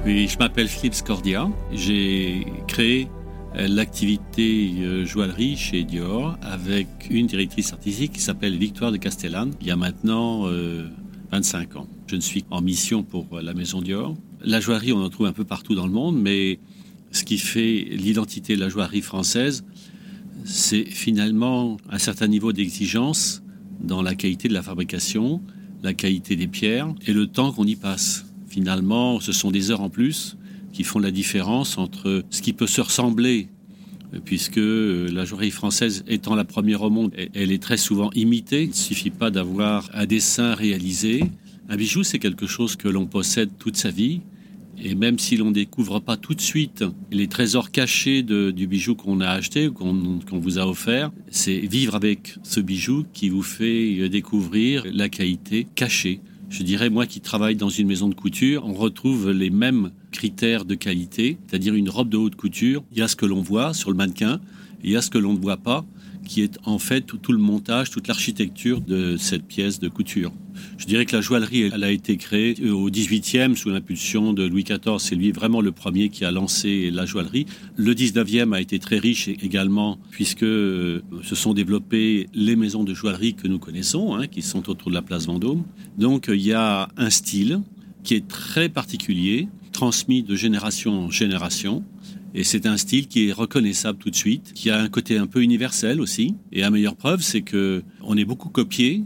Oui, 0.05 0.29
je 0.29 0.39
m'appelle 0.39 0.69
Philippe 0.69 0.95
Scordia. 0.95 1.51
J'ai 1.73 2.47
créé 2.67 3.09
euh, 3.57 3.67
l'activité 3.67 4.73
euh, 4.79 5.05
joaillerie 5.05 5.57
chez 5.57 5.83
Dior 5.83 6.39
avec 6.41 6.87
une 7.11 7.27
directrice 7.27 7.73
artistique 7.73 8.13
qui 8.13 8.21
s'appelle 8.21 8.57
Victoire 8.57 8.93
de 8.93 8.97
Castellane 8.97 9.53
il 9.61 9.67
y 9.67 9.71
a 9.71 9.77
maintenant 9.77 10.45
25 11.33 11.77
euh, 11.77 11.79
ans. 11.81 11.87
Je 12.07 12.17
ne 12.17 12.21
suis 12.21 12.45
en 12.51 12.61
mission 12.61 13.03
pour 13.03 13.41
la 13.41 13.55
maison 13.55 13.83
Dior. 13.83 14.15
La 14.41 14.61
joaillerie, 14.61 14.93
on 14.93 15.03
en 15.03 15.11
trouve 15.11 15.27
un 15.27 15.33
peu 15.33 15.45
partout 15.45 15.75
dans 15.75 15.87
le 15.87 15.93
monde, 15.93 16.17
mais 16.21 16.61
ce 17.11 17.25
qui 17.25 17.39
fait 17.39 17.87
l'identité 17.91 18.55
de 18.55 18.61
la 18.61 18.69
joaillerie 18.69 19.03
française, 19.03 19.65
c'est 20.45 20.85
finalement 20.85 21.77
un 21.91 21.99
certain 21.99 22.29
niveau 22.29 22.53
d'exigence 22.53 23.43
dans 23.81 24.03
la 24.03 24.15
qualité 24.15 24.49
de 24.49 24.55
la 24.55 24.63
fabrication, 24.63 25.43
la 25.83 25.93
qualité 25.93 26.37
des 26.37 26.47
pierres 26.47 26.95
et 27.07 27.13
le 27.13 27.27
temps 27.27 27.53
qu'on 27.53 27.67
y 27.67 27.77
passe. 27.77 28.28
Finalement, 28.49 29.21
ce 29.21 29.33
sont 29.33 29.51
des 29.51 29.71
heures 29.71 29.83
en 29.83 29.91
plus 29.91 30.37
qui 30.73 30.85
font 30.85 30.99
la 30.99 31.11
différence 31.11 31.79
entre 31.79 32.25
ce 32.31 32.43
qui 32.43 32.53
peut 32.53 32.67
se 32.67 32.81
ressembler, 32.81 33.49
puisque 34.25 34.57
la 34.57 35.25
joaillerie 35.25 35.51
française 35.51 36.05
étant 36.09 36.35
la 36.35 36.45
première 36.45 36.83
au 36.83 36.91
monde, 36.91 37.13
elle 37.35 37.53
est 37.53 37.63
très 37.63 37.77
souvent 37.77 38.11
imitée. 38.15 38.65
Il 38.65 38.69
ne 38.71 38.75
suffit 38.75 39.11
pas 39.11 39.31
d'avoir 39.31 39.91
un 39.93 40.07
dessin 40.07 40.55
réalisé. 40.55 41.25
Un 41.69 41.77
bijou, 41.77 42.03
c'est 42.05 42.19
quelque 42.19 42.47
chose 42.47 42.77
que 42.77 42.89
l'on 42.89 43.07
possède 43.07 43.51
toute 43.59 43.77
sa 43.77 43.91
vie. 43.91 44.21
Et 44.83 44.95
même 44.95 45.19
si 45.19 45.37
l'on 45.37 45.47
ne 45.47 45.55
découvre 45.55 45.99
pas 45.99 46.17
tout 46.17 46.35
de 46.35 46.41
suite 46.41 46.85
les 47.11 47.27
trésors 47.27 47.73
cachés 47.73 48.23
du 48.23 48.67
bijou 48.67 48.95
qu'on 48.95 49.21
a 49.21 49.29
acheté, 49.29 49.69
qu'on 49.69 50.39
vous 50.39 50.59
a 50.59 50.67
offert, 50.67 51.11
c'est 51.31 51.59
vivre 51.59 51.97
avec 51.97 52.37
ce 52.45 52.61
bijou 52.61 53.05
qui 53.13 53.29
vous 53.29 53.43
fait 53.43 54.09
découvrir 54.09 54.85
la 54.93 55.09
qualité 55.09 55.67
cachée. 55.75 56.21
Je 56.51 56.63
dirais, 56.63 56.89
moi 56.89 57.07
qui 57.07 57.21
travaille 57.21 57.57
dans 57.57 57.69
une 57.69 57.87
maison 57.87 58.09
de 58.09 58.15
couture, 58.15 58.65
on 58.65 58.73
retrouve 58.73 59.31
les 59.31 59.51
mêmes 59.51 59.91
critères 60.13 60.65
de 60.65 60.75
qualité, 60.75 61.37
c'est-à-dire 61.47 61.75
une 61.75 61.91
robe 61.91 62.09
de 62.09 62.17
haute 62.17 62.37
couture. 62.37 62.83
Il 62.93 62.99
y 62.99 63.03
a 63.03 63.09
ce 63.09 63.17
que 63.17 63.27
l'on 63.27 63.43
voit 63.43 63.75
sur 63.75 63.91
le 63.91 63.97
mannequin, 63.97 64.41
il 64.83 64.91
y 64.91 64.97
a 64.97 65.03
ce 65.03 65.11
que 65.11 65.19
l'on 65.19 65.35
ne 65.35 65.39
voit 65.39 65.59
pas, 65.59 65.85
qui 66.29 66.43
est 66.43 66.59
en 66.65 66.79
fait 66.79 67.01
tout, 67.01 67.33
le 67.33 67.39
montage, 67.39 67.91
toute 67.91 68.07
l'architecture 68.07 68.81
de 68.81 69.17
cette 69.17 69.45
pièce 69.45 69.81
de 69.81 69.89
couture. 69.89 70.31
Je 70.77 70.87
dirais 70.87 71.07
que 71.07 71.17
la 71.17 71.23
joaillerie, 71.23 71.71
elle 71.73 71.83
a 71.83 71.91
été 71.91 72.17
créée 72.17 72.55
euh, 72.63 72.73
au 72.73 72.91
18e 72.91 73.57
sous 73.57 73.71
l'impulsion 73.71 74.33
de 74.33 74.47
Louis 74.47 74.65
XIV. 74.65 74.99
C'est 74.99 75.15
lui 75.15 75.33
vraiment 75.33 75.61
le 75.61 75.73
premier 75.73 76.11
qui 76.11 76.25
a 76.25 76.31
lancé 76.31 76.91
la 76.91 77.07
joaillerie. 77.07 77.47
Le 77.77 77.95
19e 77.95 78.55
a 78.55 78.61
été 78.61 78.79
très 78.79 78.99
riche 78.99 79.29
également 79.29 79.99
puisque 80.11 80.43
euh, 80.43 81.01
se 81.23 81.35
sont 81.35 81.55
développées 81.55 82.29
les 82.35 82.57
maisons 82.57 82.85
de 82.85 82.93
joaillerie 82.93 83.35
que 83.35 83.49
nous 83.49 83.59
connaissons, 83.59 84.15
hein, 84.15 84.27
qui 84.27 84.43
sont 84.43 84.69
autour 84.69 84.91
de 84.91 84.95
la 84.95 85.03
place 85.03 85.27
Vendôme. 85.27 85.65
Donc 85.97 86.27
il 86.29 86.43
y 86.43 86.53
a 86.53 86.89
un 86.97 87.11
style 87.11 87.63
qui 88.05 88.15
est 88.15 88.29
très 88.29 88.69
particulier, 88.69 89.49
transmis 89.73 90.23
de 90.23 90.35
génération 90.35 91.05
en 91.05 91.11
génération. 91.11 91.85
Et 92.35 92.45
c'est 92.45 92.67
un 92.67 92.77
style 92.77 93.09
qui 93.09 93.29
est 93.29 93.33
reconnaissable 93.33 93.99
tout 93.99 94.11
de 94.11 94.17
suite, 94.17 94.53
qui 94.55 94.71
a 94.71 94.81
un 94.81 94.89
côté 94.89 95.17
un 95.17 95.27
peu 95.27 95.43
universel 95.43 96.01
aussi. 96.01 96.35
Et 96.53 96.61
la 96.61 96.71
meilleure 96.71 96.97
preuve, 96.97 97.23
c'est 97.23 97.43
que 97.43 97.83
on 98.03 98.17
est 98.17 98.25
beaucoup 98.25 98.51
copié. 98.51 99.05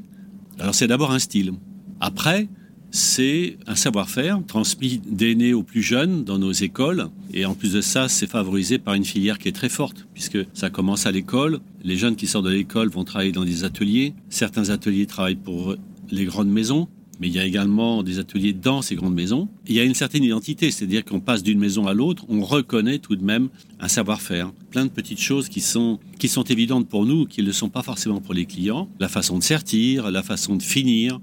Alors 0.58 0.74
c'est 0.74 0.86
d'abord 0.86 1.12
un 1.12 1.18
style. 1.18 1.52
Après, 2.00 2.48
c'est 2.90 3.56
un 3.66 3.74
savoir-faire 3.74 4.42
transmis 4.46 5.00
d'aînés 5.06 5.54
aux 5.54 5.62
plus 5.62 5.82
jeunes 5.82 6.24
dans 6.24 6.38
nos 6.38 6.52
écoles. 6.52 7.08
Et 7.32 7.46
en 7.46 7.54
plus 7.54 7.72
de 7.72 7.80
ça, 7.80 8.08
c'est 8.08 8.26
favorisé 8.26 8.78
par 8.78 8.94
une 8.94 9.04
filière 9.04 9.38
qui 9.38 9.48
est 9.48 9.52
très 9.52 9.70
forte, 9.70 10.06
puisque 10.12 10.38
ça 10.52 10.68
commence 10.68 11.06
à 11.06 11.12
l'école. 11.12 11.60
Les 11.82 11.96
jeunes 11.96 12.16
qui 12.16 12.26
sortent 12.26 12.44
de 12.44 12.50
l'école 12.50 12.90
vont 12.90 13.04
travailler 13.04 13.32
dans 13.32 13.46
des 13.46 13.64
ateliers. 13.64 14.14
Certains 14.28 14.68
ateliers 14.68 15.06
travaillent 15.06 15.36
pour 15.36 15.74
les 16.10 16.26
grandes 16.26 16.50
maisons, 16.50 16.86
mais 17.22 17.28
il 17.28 17.34
y 17.34 17.38
a 17.38 17.44
également 17.44 18.02
des 18.02 18.18
ateliers 18.18 18.52
dans 18.52 18.82
ces 18.82 18.96
grandes 18.96 19.14
maisons. 19.14 19.48
Il 19.68 19.76
y 19.76 19.78
a 19.78 19.84
une 19.84 19.94
certaine 19.94 20.24
identité, 20.24 20.72
c'est-à-dire 20.72 21.04
qu'on 21.04 21.20
passe 21.20 21.44
d'une 21.44 21.60
maison 21.60 21.86
à 21.86 21.94
l'autre, 21.94 22.24
on 22.28 22.42
reconnaît 22.42 22.98
tout 22.98 23.14
de 23.14 23.22
même 23.22 23.48
un 23.78 23.86
savoir-faire. 23.86 24.50
Plein 24.72 24.86
de 24.86 24.90
petites 24.90 25.20
choses 25.20 25.48
qui 25.48 25.60
sont, 25.60 26.00
qui 26.18 26.26
sont 26.26 26.42
évidentes 26.42 26.88
pour 26.88 27.06
nous, 27.06 27.26
qui 27.26 27.42
ne 27.42 27.46
le 27.46 27.52
sont 27.52 27.68
pas 27.68 27.84
forcément 27.84 28.20
pour 28.20 28.34
les 28.34 28.44
clients. 28.44 28.88
La 28.98 29.08
façon 29.08 29.38
de 29.38 29.44
sertir, 29.44 30.10
la 30.10 30.24
façon 30.24 30.56
de 30.56 30.64
finir. 30.64 31.20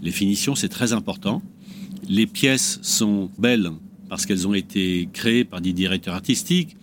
Les 0.00 0.10
finitions, 0.10 0.54
c'est 0.54 0.70
très 0.70 0.94
important. 0.94 1.42
Les 2.08 2.26
pièces 2.26 2.78
sont 2.80 3.28
belles 3.38 3.72
parce 4.08 4.24
qu'elles 4.24 4.48
ont 4.48 4.54
été 4.54 5.06
créées 5.12 5.44
par 5.44 5.60
des 5.60 5.74
directeurs 5.74 6.14
artistiques. 6.14 6.78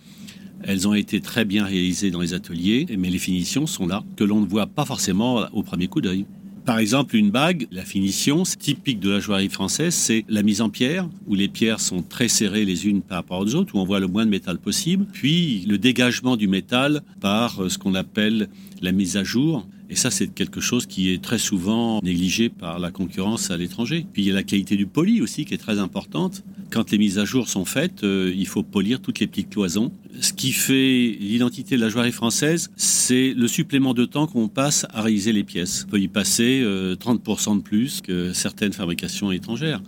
Elles 0.62 0.86
ont 0.86 0.94
été 0.94 1.20
très 1.20 1.44
bien 1.44 1.64
réalisées 1.64 2.12
dans 2.12 2.20
les 2.20 2.34
ateliers, 2.34 2.86
mais 2.96 3.10
les 3.10 3.18
finitions 3.18 3.66
sont 3.66 3.88
là, 3.88 4.04
que 4.14 4.22
l'on 4.22 4.40
ne 4.40 4.46
voit 4.46 4.68
pas 4.68 4.84
forcément 4.84 5.48
au 5.52 5.64
premier 5.64 5.88
coup 5.88 6.00
d'œil. 6.00 6.24
Par 6.64 6.78
exemple, 6.78 7.16
une 7.16 7.30
bague, 7.30 7.66
la 7.72 7.84
finition 7.84 8.42
typique 8.42 9.00
de 9.00 9.10
la 9.10 9.20
joaillerie 9.20 9.48
française, 9.48 9.94
c'est 9.94 10.24
la 10.28 10.42
mise 10.42 10.60
en 10.60 10.68
pierre, 10.68 11.08
où 11.26 11.34
les 11.34 11.48
pierres 11.48 11.80
sont 11.80 12.02
très 12.02 12.28
serrées 12.28 12.64
les 12.64 12.86
unes 12.86 13.02
par 13.02 13.18
rapport 13.18 13.40
aux 13.40 13.54
autres, 13.54 13.74
où 13.74 13.78
on 13.78 13.84
voit 13.84 14.00
le 14.00 14.06
moins 14.06 14.26
de 14.26 14.30
métal 14.30 14.58
possible, 14.58 15.06
puis 15.12 15.64
le 15.66 15.78
dégagement 15.78 16.36
du 16.36 16.48
métal 16.48 17.02
par 17.20 17.62
euh, 17.62 17.68
ce 17.68 17.78
qu'on 17.78 17.94
appelle 17.94 18.48
la 18.82 18.92
mise 18.92 19.16
à 19.16 19.24
jour. 19.24 19.66
Et 19.90 19.96
ça, 19.96 20.12
c'est 20.12 20.28
quelque 20.28 20.60
chose 20.60 20.86
qui 20.86 21.12
est 21.12 21.20
très 21.20 21.38
souvent 21.38 22.00
négligé 22.02 22.48
par 22.48 22.78
la 22.78 22.92
concurrence 22.92 23.50
à 23.50 23.56
l'étranger. 23.56 24.06
Puis 24.12 24.22
il 24.22 24.28
y 24.28 24.30
a 24.30 24.34
la 24.34 24.44
qualité 24.44 24.76
du 24.76 24.86
poli 24.86 25.20
aussi 25.20 25.44
qui 25.44 25.52
est 25.52 25.58
très 25.58 25.80
importante. 25.80 26.44
Quand 26.70 26.92
les 26.92 26.98
mises 26.98 27.18
à 27.18 27.24
jour 27.24 27.48
sont 27.48 27.64
faites, 27.64 28.04
euh, 28.04 28.32
il 28.36 28.46
faut 28.46 28.62
polir 28.62 29.00
toutes 29.00 29.18
les 29.18 29.26
petites 29.26 29.50
cloisons. 29.50 29.92
Ce 30.20 30.32
qui 30.32 30.52
fait 30.52 31.16
l'identité 31.18 31.74
de 31.74 31.80
la 31.80 31.88
joaillerie 31.88 32.12
française, 32.12 32.70
c'est 32.76 33.34
le 33.36 33.48
supplément 33.48 33.92
de 33.92 34.04
temps 34.04 34.28
qu'on 34.28 34.46
passe 34.46 34.86
à 34.90 35.02
réaliser 35.02 35.32
les 35.32 35.42
pièces. 35.42 35.84
On 35.88 35.90
peut 35.90 36.00
y 36.00 36.06
passer 36.06 36.62
30% 36.62 37.50
euh, 37.50 37.56
de 37.56 37.62
plus 37.62 38.00
que 38.00 38.32
certaines 38.32 38.72
fabrications 38.72 39.32
étrangères. 39.32 39.82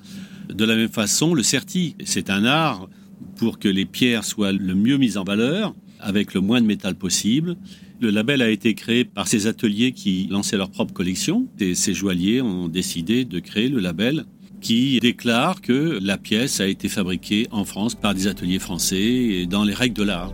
De 0.52 0.64
la 0.64 0.74
même 0.74 0.88
façon, 0.88 1.32
le 1.32 1.44
certi, 1.44 1.94
c'est 2.04 2.28
un 2.28 2.44
art 2.44 2.88
pour 3.36 3.60
que 3.60 3.68
les 3.68 3.84
pierres 3.84 4.24
soient 4.24 4.52
le 4.52 4.74
mieux 4.74 4.96
mises 4.96 5.16
en 5.16 5.24
valeur, 5.24 5.74
avec 6.02 6.34
le 6.34 6.40
moins 6.40 6.60
de 6.60 6.66
métal 6.66 6.94
possible. 6.94 7.56
Le 8.00 8.10
label 8.10 8.42
a 8.42 8.50
été 8.50 8.74
créé 8.74 9.04
par 9.04 9.28
ces 9.28 9.46
ateliers 9.46 9.92
qui 9.92 10.28
lançaient 10.30 10.56
leur 10.56 10.70
propre 10.70 10.92
collection. 10.92 11.46
Et 11.60 11.74
ces 11.74 11.94
joailliers 11.94 12.42
ont 12.42 12.68
décidé 12.68 13.24
de 13.24 13.38
créer 13.38 13.68
le 13.68 13.78
label 13.78 14.24
qui 14.60 15.00
déclare 15.00 15.60
que 15.60 15.98
la 16.00 16.18
pièce 16.18 16.60
a 16.60 16.66
été 16.66 16.88
fabriquée 16.88 17.48
en 17.50 17.64
France 17.64 17.94
par 17.94 18.14
des 18.14 18.26
ateliers 18.26 18.60
français 18.60 19.00
et 19.00 19.46
dans 19.46 19.64
les 19.64 19.74
règles 19.74 19.96
de 19.96 20.04
l'art. 20.04 20.32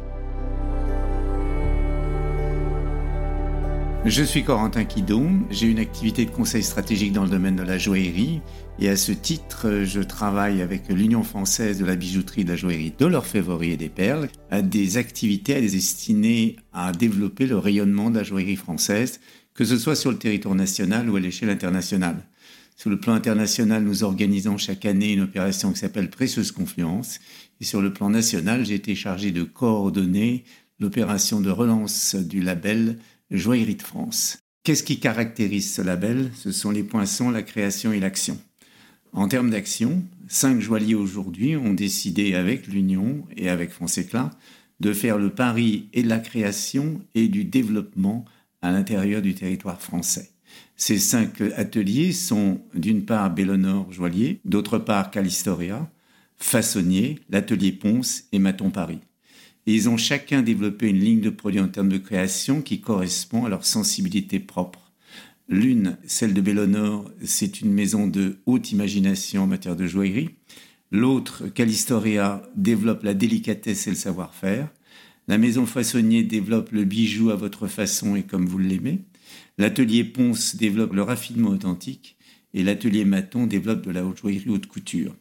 Je 4.05 4.23
suis 4.23 4.45
Corentin 4.45 4.85
Quidon, 4.85 5.41
j'ai 5.51 5.67
une 5.67 5.81
activité 5.81 6.25
de 6.25 6.31
conseil 6.31 6.63
stratégique 6.63 7.13
dans 7.13 7.25
le 7.25 7.31
domaine 7.31 7.57
de 7.57 7.63
la 7.63 7.79
joaillerie 7.79 8.41
et 8.79 8.89
à 8.89 8.97
ce 8.97 9.13
titre, 9.13 9.83
je 9.85 10.01
travaille 10.01 10.63
avec 10.63 10.89
l'Union 10.89 11.25
française 11.25 11.79
de 11.79 11.85
la 11.85 11.97
bijouterie 11.97 12.45
de 12.45 12.51
la 12.51 12.57
joaillerie 12.57 12.95
de 12.97 13.07
l'orfèvrerie 13.07 13.73
et 13.73 13.77
des 13.77 13.89
perles 13.89 14.29
à 14.51 14.63
des 14.63 14.97
activités 14.97 15.61
destinées 15.61 16.57
à 16.73 16.93
développer 16.93 17.47
le 17.47 17.59
rayonnement 17.59 18.11
de 18.11 18.19
la 18.19 18.25
joaillerie 18.25 18.57
française, 18.57 19.21
que 19.53 19.65
ce 19.65 19.77
soit 19.77 19.97
sur 19.97 20.13
le 20.13 20.19
territoire 20.19 20.55
national 20.55 21.11
ou 21.11 21.17
à 21.17 21.21
l'échelle 21.21 21.51
internationale. 21.51 22.25
Sur 22.77 22.91
le 22.91 23.01
plan 23.01 23.15
international, 23.15 23.83
nous 23.83 24.05
organisons 24.05 24.57
chaque 24.57 24.87
année 24.87 25.13
une 25.13 25.23
opération 25.23 25.73
qui 25.73 25.81
s'appelle 25.81 26.11
Précieuse 26.11 26.53
Confluence. 26.53 27.19
Et 27.61 27.65
sur 27.65 27.83
le 27.83 27.93
plan 27.93 28.09
national, 28.09 28.65
j'ai 28.65 28.77
été 28.77 28.95
chargé 28.95 29.33
de 29.33 29.43
coordonner 29.43 30.45
l'opération 30.79 31.41
de 31.41 31.51
relance 31.51 32.15
du 32.15 32.41
label 32.41 32.97
Joaillerie 33.31 33.77
de 33.77 33.83
France. 33.83 34.39
Qu'est-ce 34.65 34.83
qui 34.83 35.01
caractérise 35.01 35.75
ce 35.75 35.83
label? 35.83 36.31
Ce 36.35 36.51
sont 36.51 36.71
les 36.71 36.83
poinçons, 36.83 37.31
la 37.31 37.43
création 37.43 37.93
et 37.93 38.01
l'action. 38.01 38.39
En 39.13 39.29
termes 39.29 39.51
d'action, 39.51 40.03
cinq 40.29 40.61
joailliers 40.61 40.95
aujourd'hui 40.95 41.57
ont 41.57 41.75
décidé 41.75 42.35
avec 42.35 42.67
l'Union 42.67 43.27
et 43.37 43.51
avec 43.51 43.71
France 43.71 43.99
Éclat 43.99 44.31
de 44.81 44.93
faire 44.93 45.19
le 45.19 45.31
pari 45.31 45.89
et 45.93 46.03
de 46.03 46.09
la 46.09 46.21
création 46.21 47.03
et 47.15 47.29
du 47.29 47.45
développement 47.45 48.25
à 48.63 48.71
l'intérieur 48.71 49.21
du 49.21 49.35
territoire 49.35 49.81
français. 49.81 50.31
Ces 50.77 50.99
cinq 50.99 51.41
ateliers 51.57 52.13
sont 52.13 52.63
d'une 52.75 53.05
part 53.05 53.35
Bellonor 53.35 53.93
Joaillier, 53.93 54.41
d'autre 54.45 54.79
part 54.79 55.11
Calistoria, 55.11 55.91
Façonnier, 56.37 57.19
l'atelier 57.29 57.73
Ponce 57.73 58.25
et 58.33 58.39
Maton 58.39 58.71
Paris. 58.71 59.01
Ils 59.71 59.91
ont 59.91 59.99
chacun 59.99 60.41
développé 60.41 60.89
une 60.89 60.99
ligne 60.99 61.21
de 61.21 61.29
produits 61.29 61.61
en 61.61 61.69
termes 61.69 61.91
de 61.91 61.99
création 61.99 62.63
qui 62.63 62.81
correspond 62.81 63.45
à 63.45 63.51
leur 63.51 63.67
sensibilité 63.67 64.41
propre. 64.41 64.93
L'une, 65.47 65.99
celle 66.07 66.33
de 66.33 66.41
Bellonor, 66.41 67.11
c'est 67.23 67.61
une 67.61 67.75
maison 67.75 68.07
de 68.07 68.39
haute 68.47 68.73
imagination 68.73 69.43
en 69.43 69.47
matière 69.47 69.77
de 69.77 69.87
joaillerie. 69.87 70.31
L'autre, 70.91 71.49
Calistoria, 71.49 72.43
développe 72.57 73.03
la 73.03 73.13
délicatesse 73.13 73.87
et 73.87 73.91
le 73.91 73.97
savoir-faire. 73.97 74.71
La 75.27 75.37
maison 75.37 75.67
Façonnier 75.67 76.23
développe 76.23 76.73
le 76.73 76.85
bijou 76.85 77.29
à 77.29 77.37
votre 77.37 77.67
façon 77.67 78.17
et 78.17 78.23
comme 78.23 78.47
vous 78.47 78.57
l'aimez. 78.57 79.01
L'atelier 79.59 80.03
Ponce 80.03 80.57
développe 80.57 80.95
le 80.95 81.03
raffinement 81.03 81.51
authentique. 81.51 82.17
Et 82.55 82.63
l'atelier 82.63 83.05
Maton 83.05 83.47
développe 83.47 83.85
de 83.85 83.91
la 83.91 84.07
haute 84.07 84.17
joaillerie 84.17 84.49
haute 84.49 84.67
couture. 84.67 85.15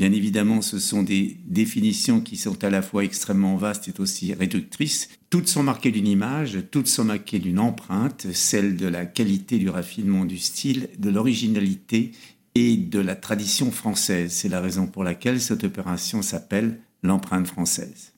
Bien 0.00 0.12
évidemment, 0.12 0.62
ce 0.62 0.78
sont 0.78 1.02
des 1.02 1.36
définitions 1.44 2.22
qui 2.22 2.38
sont 2.38 2.64
à 2.64 2.70
la 2.70 2.80
fois 2.80 3.04
extrêmement 3.04 3.58
vastes 3.58 3.88
et 3.88 4.00
aussi 4.00 4.32
réductrices. 4.32 5.10
Toutes 5.28 5.46
sont 5.46 5.62
marquées 5.62 5.90
d'une 5.90 6.06
image, 6.06 6.56
toutes 6.70 6.86
sont 6.86 7.04
marquées 7.04 7.38
d'une 7.38 7.58
empreinte, 7.58 8.26
celle 8.32 8.76
de 8.76 8.86
la 8.86 9.04
qualité, 9.04 9.58
du 9.58 9.68
raffinement, 9.68 10.24
du 10.24 10.38
style, 10.38 10.88
de 10.98 11.10
l'originalité 11.10 12.12
et 12.54 12.78
de 12.78 12.98
la 12.98 13.14
tradition 13.14 13.70
française. 13.70 14.32
C'est 14.32 14.48
la 14.48 14.62
raison 14.62 14.86
pour 14.86 15.04
laquelle 15.04 15.38
cette 15.38 15.64
opération 15.64 16.22
s'appelle 16.22 16.80
l'empreinte 17.02 17.48
française. 17.48 18.14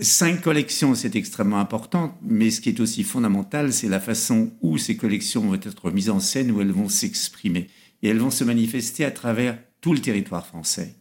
Cinq 0.00 0.40
collections, 0.40 0.94
c'est 0.94 1.16
extrêmement 1.16 1.58
important, 1.58 2.16
mais 2.22 2.52
ce 2.52 2.60
qui 2.60 2.68
est 2.68 2.78
aussi 2.78 3.02
fondamental, 3.02 3.72
c'est 3.72 3.88
la 3.88 3.98
façon 3.98 4.52
où 4.62 4.78
ces 4.78 4.96
collections 4.96 5.40
vont 5.40 5.54
être 5.54 5.90
mises 5.90 6.10
en 6.10 6.20
scène, 6.20 6.52
où 6.52 6.60
elles 6.60 6.70
vont 6.70 6.88
s'exprimer. 6.88 7.66
Et 8.04 8.08
elles 8.08 8.20
vont 8.20 8.30
se 8.30 8.44
manifester 8.44 9.04
à 9.04 9.10
travers 9.10 9.58
tout 9.86 9.92
le 9.92 10.00
territoire 10.00 10.44
français. 10.44 10.96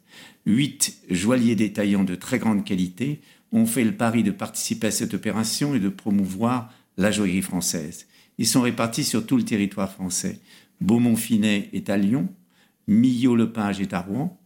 Huit 0.46 1.00
joailliers 1.10 1.56
détaillants 1.56 2.04
de 2.04 2.14
très 2.14 2.38
grande 2.38 2.64
qualité 2.64 3.20
ont 3.52 3.66
fait 3.66 3.84
le 3.84 3.98
pari 3.98 4.22
de 4.22 4.30
participer 4.30 4.86
à 4.86 4.92
cette 4.92 5.16
opération 5.16 5.74
et 5.74 5.80
de 5.80 5.90
promouvoir 5.90 6.72
la 6.96 7.10
joaillerie 7.10 7.42
française. 7.42 8.06
Ils 8.38 8.46
sont 8.46 8.62
répartis 8.62 9.04
sur 9.04 9.26
tout 9.26 9.38
le 9.38 9.44
territoire 9.44 9.92
français. 9.92 10.40
Beaumont-Finet 10.82 11.72
est 11.74 11.90
à 11.90 11.98
Lyon, 11.98 12.30
Millot-Lepage 12.86 13.82
est 13.82 13.92
à 13.92 14.02
Rouen, 14.02 14.40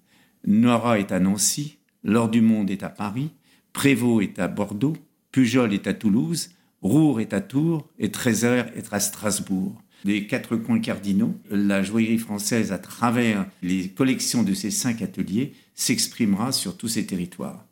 Nora 0.48 1.00
est 1.00 1.12
à 1.12 1.20
Nancy, 1.20 1.80
L'Or 2.06 2.30
du 2.30 2.40
Monde 2.40 2.72
est 2.72 2.84
à 2.84 2.90
Paris, 2.90 3.32
Prévost 3.74 4.24
est 4.24 4.40
à 4.40 4.48
Bordeaux, 4.48 4.96
Pujol 5.34 5.74
est 5.74 5.86
à 5.86 5.94
Toulouse, 5.94 6.52
Roure 6.82 7.20
est 7.20 7.34
à 7.34 7.42
Tours 7.42 7.90
et 8.00 8.10
Trésor 8.10 8.68
est 8.74 8.88
à 8.94 9.02
Strasbourg 9.02 9.76
des 10.06 10.28
quatre 10.28 10.56
coins 10.56 10.80
cardinaux, 10.80 11.36
la 11.50 11.84
joaillerie 11.84 12.18
française, 12.18 12.72
à 12.72 12.78
travers 12.78 13.46
les 13.62 13.90
collections 13.90 14.44
de 14.44 14.54
ces 14.54 14.72
cinq 14.72 15.02
ateliers, 15.02 15.54
s'exprimera 15.76 16.52
sur 16.52 16.78
tous 16.78 16.88
ces 16.88 17.06
territoires. 17.06 17.66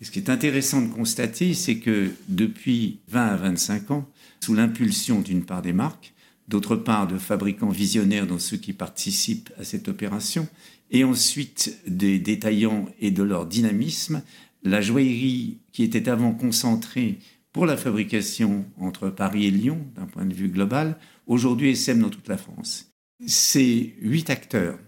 Et 0.00 0.04
ce 0.04 0.10
qui 0.10 0.18
est 0.18 0.30
intéressant 0.30 0.80
de 0.80 0.92
constater, 0.92 1.54
c'est 1.54 1.76
que 1.76 2.10
depuis 2.28 3.00
20 3.08 3.26
à 3.26 3.36
25 3.36 3.90
ans, 3.90 4.08
sous 4.40 4.54
l'impulsion 4.54 5.20
d'une 5.20 5.44
part 5.44 5.62
des 5.62 5.74
marques, 5.74 6.14
d'autre 6.48 6.76
part 6.76 7.06
de 7.06 7.18
fabricants 7.18 7.68
visionnaires 7.68 8.26
dans 8.26 8.38
ceux 8.38 8.56
qui 8.56 8.72
participent 8.72 9.50
à 9.58 9.64
cette 9.64 9.88
opération, 9.88 10.48
et 10.90 11.04
ensuite 11.04 11.78
des 11.86 12.18
détaillants 12.18 12.86
et 13.00 13.10
de 13.10 13.22
leur 13.22 13.46
dynamisme, 13.46 14.22
la 14.64 14.80
joaillerie 14.80 15.58
qui 15.72 15.84
était 15.84 16.08
avant 16.08 16.32
concentrée 16.32 17.18
pour 17.52 17.66
la 17.66 17.76
fabrication 17.76 18.64
entre 18.78 19.10
Paris 19.10 19.46
et 19.46 19.50
Lyon, 19.50 19.86
d'un 19.96 20.06
point 20.06 20.24
de 20.24 20.34
vue 20.34 20.48
global, 20.48 20.98
aujourd'hui 21.26 21.70
SM 21.70 22.00
dans 22.00 22.10
toute 22.10 22.28
la 22.28 22.36
France. 22.36 22.92
Ces 23.26 23.94
huit 24.00 24.30
acteurs 24.30 24.78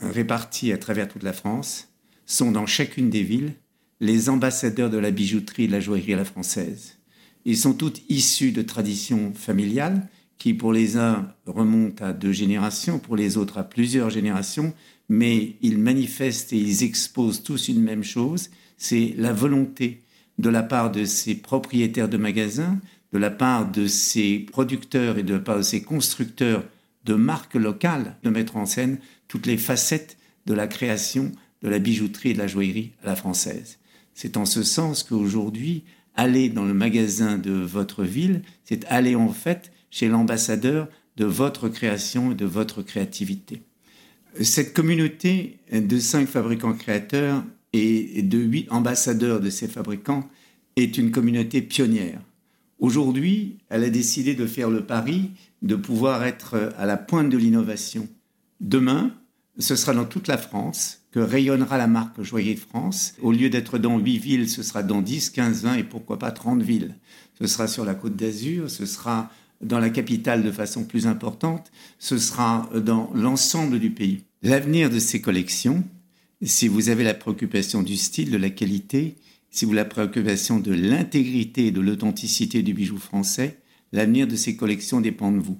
répartis 0.00 0.72
à 0.72 0.78
travers 0.78 1.08
toute 1.08 1.22
la 1.22 1.32
France 1.32 1.88
sont 2.26 2.52
dans 2.52 2.66
chacune 2.66 3.10
des 3.10 3.22
villes 3.22 3.54
les 4.00 4.28
ambassadeurs 4.28 4.90
de 4.90 4.98
la 4.98 5.10
bijouterie 5.10 5.66
de 5.66 5.72
la 5.72 5.80
joaillerie 5.80 6.14
à 6.14 6.18
la 6.18 6.24
française. 6.24 6.98
Ils 7.44 7.56
sont 7.56 7.74
tous 7.74 8.02
issus 8.08 8.52
de 8.52 8.62
traditions 8.62 9.32
familiales 9.34 10.08
qui 10.38 10.54
pour 10.54 10.72
les 10.72 10.96
uns 10.96 11.32
remontent 11.46 12.04
à 12.04 12.12
deux 12.12 12.32
générations, 12.32 12.98
pour 12.98 13.16
les 13.16 13.36
autres 13.36 13.58
à 13.58 13.64
plusieurs 13.64 14.10
générations, 14.10 14.74
mais 15.08 15.56
ils 15.62 15.78
manifestent 15.78 16.52
et 16.52 16.58
ils 16.58 16.82
exposent 16.82 17.42
tous 17.42 17.68
une 17.68 17.82
même 17.82 18.02
chose, 18.02 18.50
c'est 18.76 19.14
la 19.16 19.32
volonté 19.32 20.03
de 20.38 20.50
la 20.50 20.62
part 20.62 20.90
de 20.90 21.04
ces 21.04 21.34
propriétaires 21.34 22.08
de 22.08 22.16
magasins, 22.16 22.78
de 23.12 23.18
la 23.18 23.30
part 23.30 23.70
de 23.70 23.86
ces 23.86 24.38
producteurs 24.38 25.18
et 25.18 25.22
de 25.22 25.34
la 25.34 25.40
part 25.40 25.58
de 25.58 25.62
ces 25.62 25.82
constructeurs 25.82 26.64
de 27.04 27.14
marques 27.14 27.54
locales 27.54 28.16
de 28.22 28.30
mettre 28.30 28.56
en 28.56 28.66
scène 28.66 28.98
toutes 29.28 29.46
les 29.46 29.58
facettes 29.58 30.16
de 30.46 30.54
la 30.54 30.66
création 30.66 31.32
de 31.62 31.68
la 31.68 31.78
bijouterie 31.78 32.30
et 32.30 32.34
de 32.34 32.38
la 32.38 32.46
joaillerie 32.46 32.92
à 33.02 33.06
la 33.06 33.16
française. 33.16 33.78
C'est 34.14 34.36
en 34.36 34.46
ce 34.46 34.62
sens 34.62 35.02
qu'aujourd'hui, 35.02 35.84
aller 36.14 36.48
dans 36.48 36.64
le 36.64 36.74
magasin 36.74 37.38
de 37.38 37.52
votre 37.52 38.04
ville, 38.04 38.42
c'est 38.64 38.84
aller 38.86 39.16
en 39.16 39.30
fait 39.30 39.72
chez 39.90 40.08
l'ambassadeur 40.08 40.88
de 41.16 41.24
votre 41.24 41.68
création 41.68 42.32
et 42.32 42.34
de 42.34 42.44
votre 42.44 42.82
créativité. 42.82 43.62
Cette 44.40 44.74
communauté 44.74 45.58
de 45.72 45.98
cinq 45.98 46.26
fabricants 46.26 46.72
créateurs 46.72 47.44
et 47.74 48.22
de 48.22 48.38
huit 48.38 48.66
ambassadeurs 48.70 49.40
de 49.40 49.50
ces 49.50 49.66
fabricants 49.66 50.28
est 50.76 50.96
une 50.96 51.10
communauté 51.10 51.60
pionnière. 51.60 52.20
Aujourd'hui, 52.78 53.58
elle 53.68 53.82
a 53.82 53.90
décidé 53.90 54.34
de 54.34 54.46
faire 54.46 54.70
le 54.70 54.86
pari 54.86 55.32
de 55.62 55.74
pouvoir 55.74 56.24
être 56.24 56.72
à 56.78 56.86
la 56.86 56.96
pointe 56.96 57.30
de 57.30 57.36
l'innovation. 57.36 58.08
Demain, 58.60 59.12
ce 59.58 59.74
sera 59.74 59.92
dans 59.92 60.04
toute 60.04 60.28
la 60.28 60.38
France 60.38 61.00
que 61.10 61.18
rayonnera 61.18 61.76
la 61.76 61.86
marque 61.86 62.22
Joyer 62.22 62.56
France. 62.56 63.14
Au 63.22 63.32
lieu 63.32 63.50
d'être 63.50 63.78
dans 63.78 63.98
huit 63.98 64.18
villes, 64.18 64.48
ce 64.48 64.62
sera 64.62 64.82
dans 64.82 65.00
10, 65.00 65.30
15, 65.30 65.62
20 65.62 65.74
et 65.74 65.84
pourquoi 65.84 66.18
pas 66.18 66.30
30 66.30 66.62
villes. 66.62 66.94
Ce 67.40 67.46
sera 67.46 67.66
sur 67.66 67.84
la 67.84 67.94
côte 67.94 68.16
d'Azur, 68.16 68.70
ce 68.70 68.86
sera 68.86 69.30
dans 69.60 69.78
la 69.78 69.90
capitale 69.90 70.42
de 70.42 70.52
façon 70.52 70.84
plus 70.84 71.06
importante, 71.06 71.72
ce 71.98 72.18
sera 72.18 72.68
dans 72.74 73.10
l'ensemble 73.14 73.80
du 73.80 73.90
pays. 73.90 74.24
L'avenir 74.42 74.90
de 74.90 74.98
ces 74.98 75.20
collections, 75.20 75.84
si 76.44 76.68
vous 76.68 76.88
avez 76.88 77.04
la 77.04 77.14
préoccupation 77.14 77.82
du 77.82 77.96
style, 77.96 78.30
de 78.30 78.36
la 78.36 78.50
qualité, 78.50 79.16
si 79.50 79.64
vous 79.64 79.72
avez 79.72 79.82
la 79.82 79.84
préoccupation 79.84 80.60
de 80.60 80.72
l'intégrité 80.72 81.66
et 81.66 81.70
de 81.70 81.80
l'authenticité 81.80 82.62
du 82.62 82.74
bijou 82.74 82.98
français, 82.98 83.58
l'avenir 83.92 84.26
de 84.26 84.36
ces 84.36 84.56
collections 84.56 85.00
dépend 85.00 85.32
de 85.32 85.38
vous. 85.38 85.58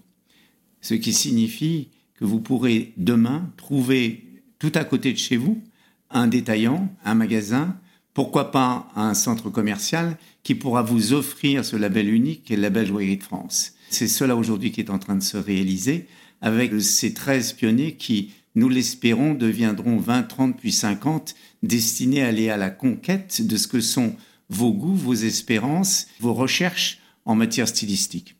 Ce 0.80 0.94
qui 0.94 1.12
signifie 1.12 1.88
que 2.14 2.24
vous 2.24 2.40
pourrez 2.40 2.92
demain 2.96 3.50
trouver 3.56 4.24
tout 4.58 4.72
à 4.74 4.84
côté 4.84 5.12
de 5.12 5.18
chez 5.18 5.36
vous 5.36 5.62
un 6.10 6.26
détaillant, 6.26 6.94
un 7.04 7.14
magasin, 7.14 7.76
pourquoi 8.12 8.52
pas 8.52 8.88
un 8.94 9.14
centre 9.14 9.50
commercial 9.50 10.16
qui 10.42 10.54
pourra 10.54 10.82
vous 10.82 11.12
offrir 11.12 11.64
ce 11.64 11.76
label 11.76 12.12
unique 12.12 12.50
est 12.50 12.56
le 12.56 12.62
label 12.62 12.86
Joaillerie 12.86 13.16
de 13.16 13.22
France. 13.22 13.72
C'est 13.90 14.08
cela 14.08 14.36
aujourd'hui 14.36 14.70
qui 14.70 14.80
est 14.80 14.90
en 14.90 14.98
train 14.98 15.16
de 15.16 15.22
se 15.22 15.36
réaliser 15.36 16.06
avec 16.40 16.80
ces 16.80 17.14
13 17.14 17.54
pionniers 17.54 17.96
qui, 17.96 18.32
nous 18.54 18.68
l'espérons, 18.68 19.34
deviendront 19.34 19.98
20, 19.98 20.22
30 20.24 20.58
puis 20.58 20.72
50 20.72 21.34
destinés 21.62 22.22
à 22.22 22.28
aller 22.28 22.50
à 22.50 22.56
la 22.56 22.70
conquête 22.70 23.46
de 23.46 23.56
ce 23.56 23.68
que 23.68 23.80
sont 23.80 24.14
vos 24.48 24.72
goûts, 24.72 24.94
vos 24.94 25.14
espérances, 25.14 26.06
vos 26.20 26.34
recherches 26.34 27.00
en 27.24 27.34
matière 27.34 27.68
stylistique. 27.68 28.36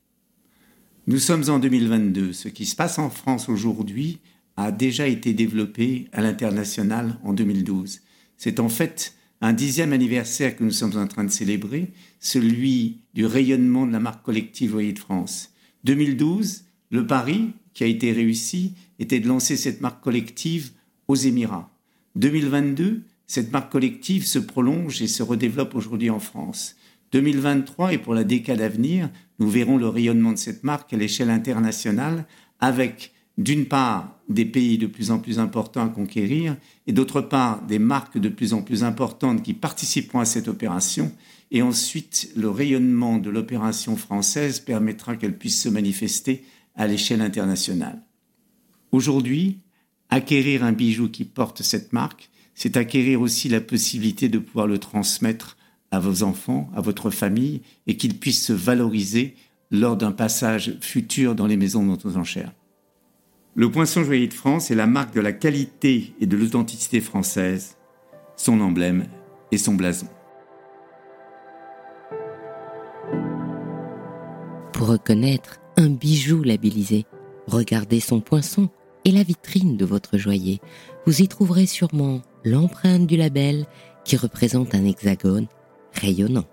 Nous 1.06 1.18
sommes 1.18 1.50
en 1.50 1.58
2022. 1.58 2.32
Ce 2.32 2.48
qui 2.48 2.66
se 2.66 2.76
passe 2.76 2.98
en 2.98 3.10
France 3.10 3.48
aujourd'hui 3.48 4.20
a 4.56 4.70
déjà 4.70 5.06
été 5.06 5.34
développé 5.34 6.08
à 6.12 6.22
l'international 6.22 7.18
en 7.24 7.32
2012. 7.32 8.00
C'est 8.36 8.60
en 8.60 8.68
fait 8.68 9.14
un 9.40 9.52
dixième 9.52 9.92
anniversaire 9.92 10.56
que 10.56 10.64
nous 10.64 10.70
sommes 10.70 10.96
en 10.96 11.06
train 11.06 11.24
de 11.24 11.30
célébrer, 11.30 11.92
celui 12.20 13.00
du 13.14 13.26
rayonnement 13.26 13.86
de 13.86 13.92
la 13.92 14.00
marque 14.00 14.24
collective 14.24 14.70
Voyer 14.70 14.92
de 14.92 14.98
France. 14.98 15.50
2012, 15.84 16.64
le 16.90 17.06
pari 17.06 17.50
qui 17.74 17.84
a 17.84 17.88
été 17.88 18.12
réussi 18.12 18.74
était 18.98 19.20
de 19.20 19.28
lancer 19.28 19.56
cette 19.56 19.80
marque 19.80 20.02
collective 20.02 20.72
aux 21.08 21.16
Émirats. 21.16 21.70
2022, 22.16 23.02
cette 23.26 23.52
marque 23.52 23.72
collective 23.72 24.26
se 24.26 24.38
prolonge 24.38 25.02
et 25.02 25.08
se 25.08 25.22
redéveloppe 25.22 25.74
aujourd'hui 25.74 26.10
en 26.10 26.20
France. 26.20 26.76
2023 27.12 27.92
et 27.92 27.98
pour 27.98 28.14
la 28.14 28.24
décade 28.24 28.60
à 28.60 28.68
venir, 28.68 29.08
nous 29.38 29.48
verrons 29.48 29.78
le 29.78 29.88
rayonnement 29.88 30.32
de 30.32 30.38
cette 30.38 30.64
marque 30.64 30.92
à 30.92 30.96
l'échelle 30.96 31.30
internationale 31.30 32.26
avec 32.60 33.12
d'une 33.36 33.66
part 33.66 34.20
des 34.28 34.44
pays 34.44 34.78
de 34.78 34.86
plus 34.86 35.10
en 35.10 35.18
plus 35.18 35.38
importants 35.38 35.84
à 35.84 35.88
conquérir 35.88 36.56
et 36.86 36.92
d'autre 36.92 37.20
part 37.20 37.62
des 37.62 37.78
marques 37.78 38.18
de 38.18 38.28
plus 38.28 38.52
en 38.52 38.62
plus 38.62 38.84
importantes 38.84 39.42
qui 39.42 39.54
participeront 39.54 40.20
à 40.20 40.24
cette 40.24 40.48
opération 40.48 41.12
et 41.50 41.62
ensuite 41.62 42.30
le 42.36 42.48
rayonnement 42.48 43.18
de 43.18 43.30
l'opération 43.30 43.96
française 43.96 44.60
permettra 44.60 45.16
qu'elle 45.16 45.36
puisse 45.36 45.60
se 45.60 45.68
manifester 45.68 46.44
à 46.76 46.86
l'échelle 46.86 47.20
internationale. 47.20 48.02
Aujourd'hui, 48.94 49.58
acquérir 50.08 50.62
un 50.62 50.70
bijou 50.70 51.08
qui 51.08 51.24
porte 51.24 51.62
cette 51.62 51.92
marque, 51.92 52.30
c'est 52.54 52.76
acquérir 52.76 53.20
aussi 53.22 53.48
la 53.48 53.60
possibilité 53.60 54.28
de 54.28 54.38
pouvoir 54.38 54.68
le 54.68 54.78
transmettre 54.78 55.56
à 55.90 55.98
vos 55.98 56.22
enfants, 56.22 56.70
à 56.76 56.80
votre 56.80 57.10
famille 57.10 57.62
et 57.88 57.96
qu'il 57.96 58.16
puisse 58.16 58.46
se 58.46 58.52
valoriser 58.52 59.34
lors 59.72 59.96
d'un 59.96 60.12
passage 60.12 60.78
futur 60.80 61.34
dans 61.34 61.48
les 61.48 61.56
maisons 61.56 61.84
d'auto-enchères. 61.84 62.52
Le 63.56 63.68
Poinçon 63.68 64.04
Joaillier 64.04 64.28
de 64.28 64.32
France 64.32 64.70
est 64.70 64.76
la 64.76 64.86
marque 64.86 65.12
de 65.12 65.20
la 65.20 65.32
qualité 65.32 66.14
et 66.20 66.26
de 66.26 66.36
l'authenticité 66.36 67.00
française, 67.00 67.76
son 68.36 68.60
emblème 68.60 69.08
et 69.50 69.58
son 69.58 69.74
blason. 69.74 70.06
Pour 74.72 74.86
reconnaître 74.86 75.58
un 75.78 75.90
bijou 75.90 76.44
labellisé, 76.44 77.06
regardez 77.48 77.98
son 77.98 78.20
poinçon 78.20 78.70
et 79.04 79.12
la 79.12 79.22
vitrine 79.22 79.76
de 79.76 79.84
votre 79.84 80.18
joaillier. 80.18 80.60
Vous 81.06 81.22
y 81.22 81.28
trouverez 81.28 81.66
sûrement 81.66 82.22
l'empreinte 82.44 83.06
du 83.06 83.16
label 83.16 83.66
qui 84.04 84.16
représente 84.16 84.74
un 84.74 84.84
hexagone 84.84 85.46
rayonnant. 85.92 86.46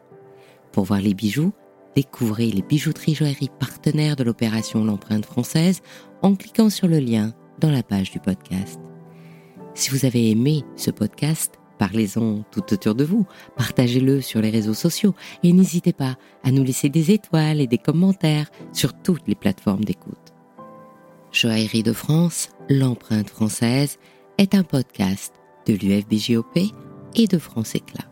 Pour 0.72 0.86
voir 0.86 1.02
les 1.02 1.14
bijoux, 1.14 1.54
découvrez 1.96 2.48
les 2.48 2.62
bijouteries 2.62 3.16
joailleries 3.16 3.52
partenaires 3.60 4.16
de 4.16 4.24
l'opération 4.24 4.84
L'empreinte 4.84 5.26
française 5.26 5.82
en 6.22 6.36
cliquant 6.36 6.70
sur 6.70 6.88
le 6.88 7.00
lien 7.00 7.34
dans 7.60 7.72
la 7.72 7.84
page 7.84 8.12
du 8.12 8.20
podcast. 8.20 8.80
Si 9.74 9.90
vous 9.90 10.06
avez 10.06 10.32
aimé 10.32 10.64
ce 10.76 10.92
podcast, 10.92 11.60
parlez-en 11.80 12.44
tout 12.52 12.74
autour 12.74 12.96
de 12.96 13.04
vous, 13.04 13.26
partagez-le 13.56 14.22
sur 14.22 14.42
les 14.42 14.50
réseaux 14.50 14.74
sociaux 14.74 15.16
et 15.44 15.54
n'hésitez 15.54 15.94
pas 15.94 16.16
à 16.44 16.52
nous 16.52 16.64
laisser 16.64 16.90
des 16.90 17.12
étoiles 17.12 17.62
et 17.62 17.68
des 17.68 17.78
commentaires 17.78 18.52
sur 18.74 18.94
toutes 18.94 19.28
les 19.28 19.36
plateformes 19.36 19.84
d'écoute. 19.84 20.31
Joaillerie 21.32 21.84
de 21.84 21.94
France, 21.94 22.50
l'empreinte 22.70 23.30
française, 23.30 23.98
est 24.38 24.54
un 24.54 24.64
podcast 24.64 25.34
de 25.66 25.74
l'UFBJOP 25.74 26.74
et 27.16 27.28
de 27.28 27.38
France 27.38 27.74
Éclat. 27.74 28.06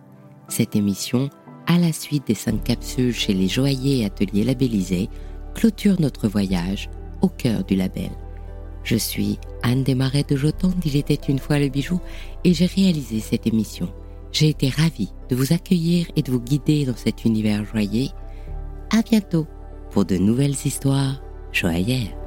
Cette 0.47 0.77
émission, 0.77 1.29
à 1.67 1.77
la 1.77 1.91
suite 1.91 2.27
des 2.27 2.33
cinq 2.33 2.63
capsules 2.63 3.13
chez 3.13 3.33
les 3.33 3.49
joailliers 3.49 3.99
et 3.99 4.05
ateliers 4.05 4.45
labellisés, 4.45 5.09
clôture 5.53 5.99
notre 5.99 6.29
voyage 6.29 6.89
au 7.21 7.27
cœur 7.27 7.65
du 7.65 7.75
label. 7.75 8.09
Je 8.85 8.95
suis 8.95 9.37
Anne 9.63 9.83
Desmarais 9.83 10.23
de 10.23 10.37
Jotan 10.37 10.69
d'Il 10.69 10.95
était 10.95 11.15
une 11.15 11.39
fois 11.39 11.59
le 11.59 11.67
bijou 11.67 11.99
et 12.45 12.53
j'ai 12.53 12.67
réalisé 12.67 13.19
cette 13.19 13.47
émission. 13.47 13.89
J'ai 14.31 14.47
été 14.47 14.69
ravie 14.69 15.11
de 15.27 15.35
vous 15.35 15.51
accueillir 15.51 16.07
et 16.15 16.21
de 16.21 16.31
vous 16.31 16.39
guider 16.39 16.85
dans 16.85 16.95
cet 16.95 17.25
univers 17.25 17.65
joyeux. 17.65 18.07
À 18.91 19.01
bientôt 19.01 19.45
pour 19.91 20.05
de 20.05 20.15
nouvelles 20.15 20.55
histoires 20.65 21.21
joyeuses. 21.51 22.18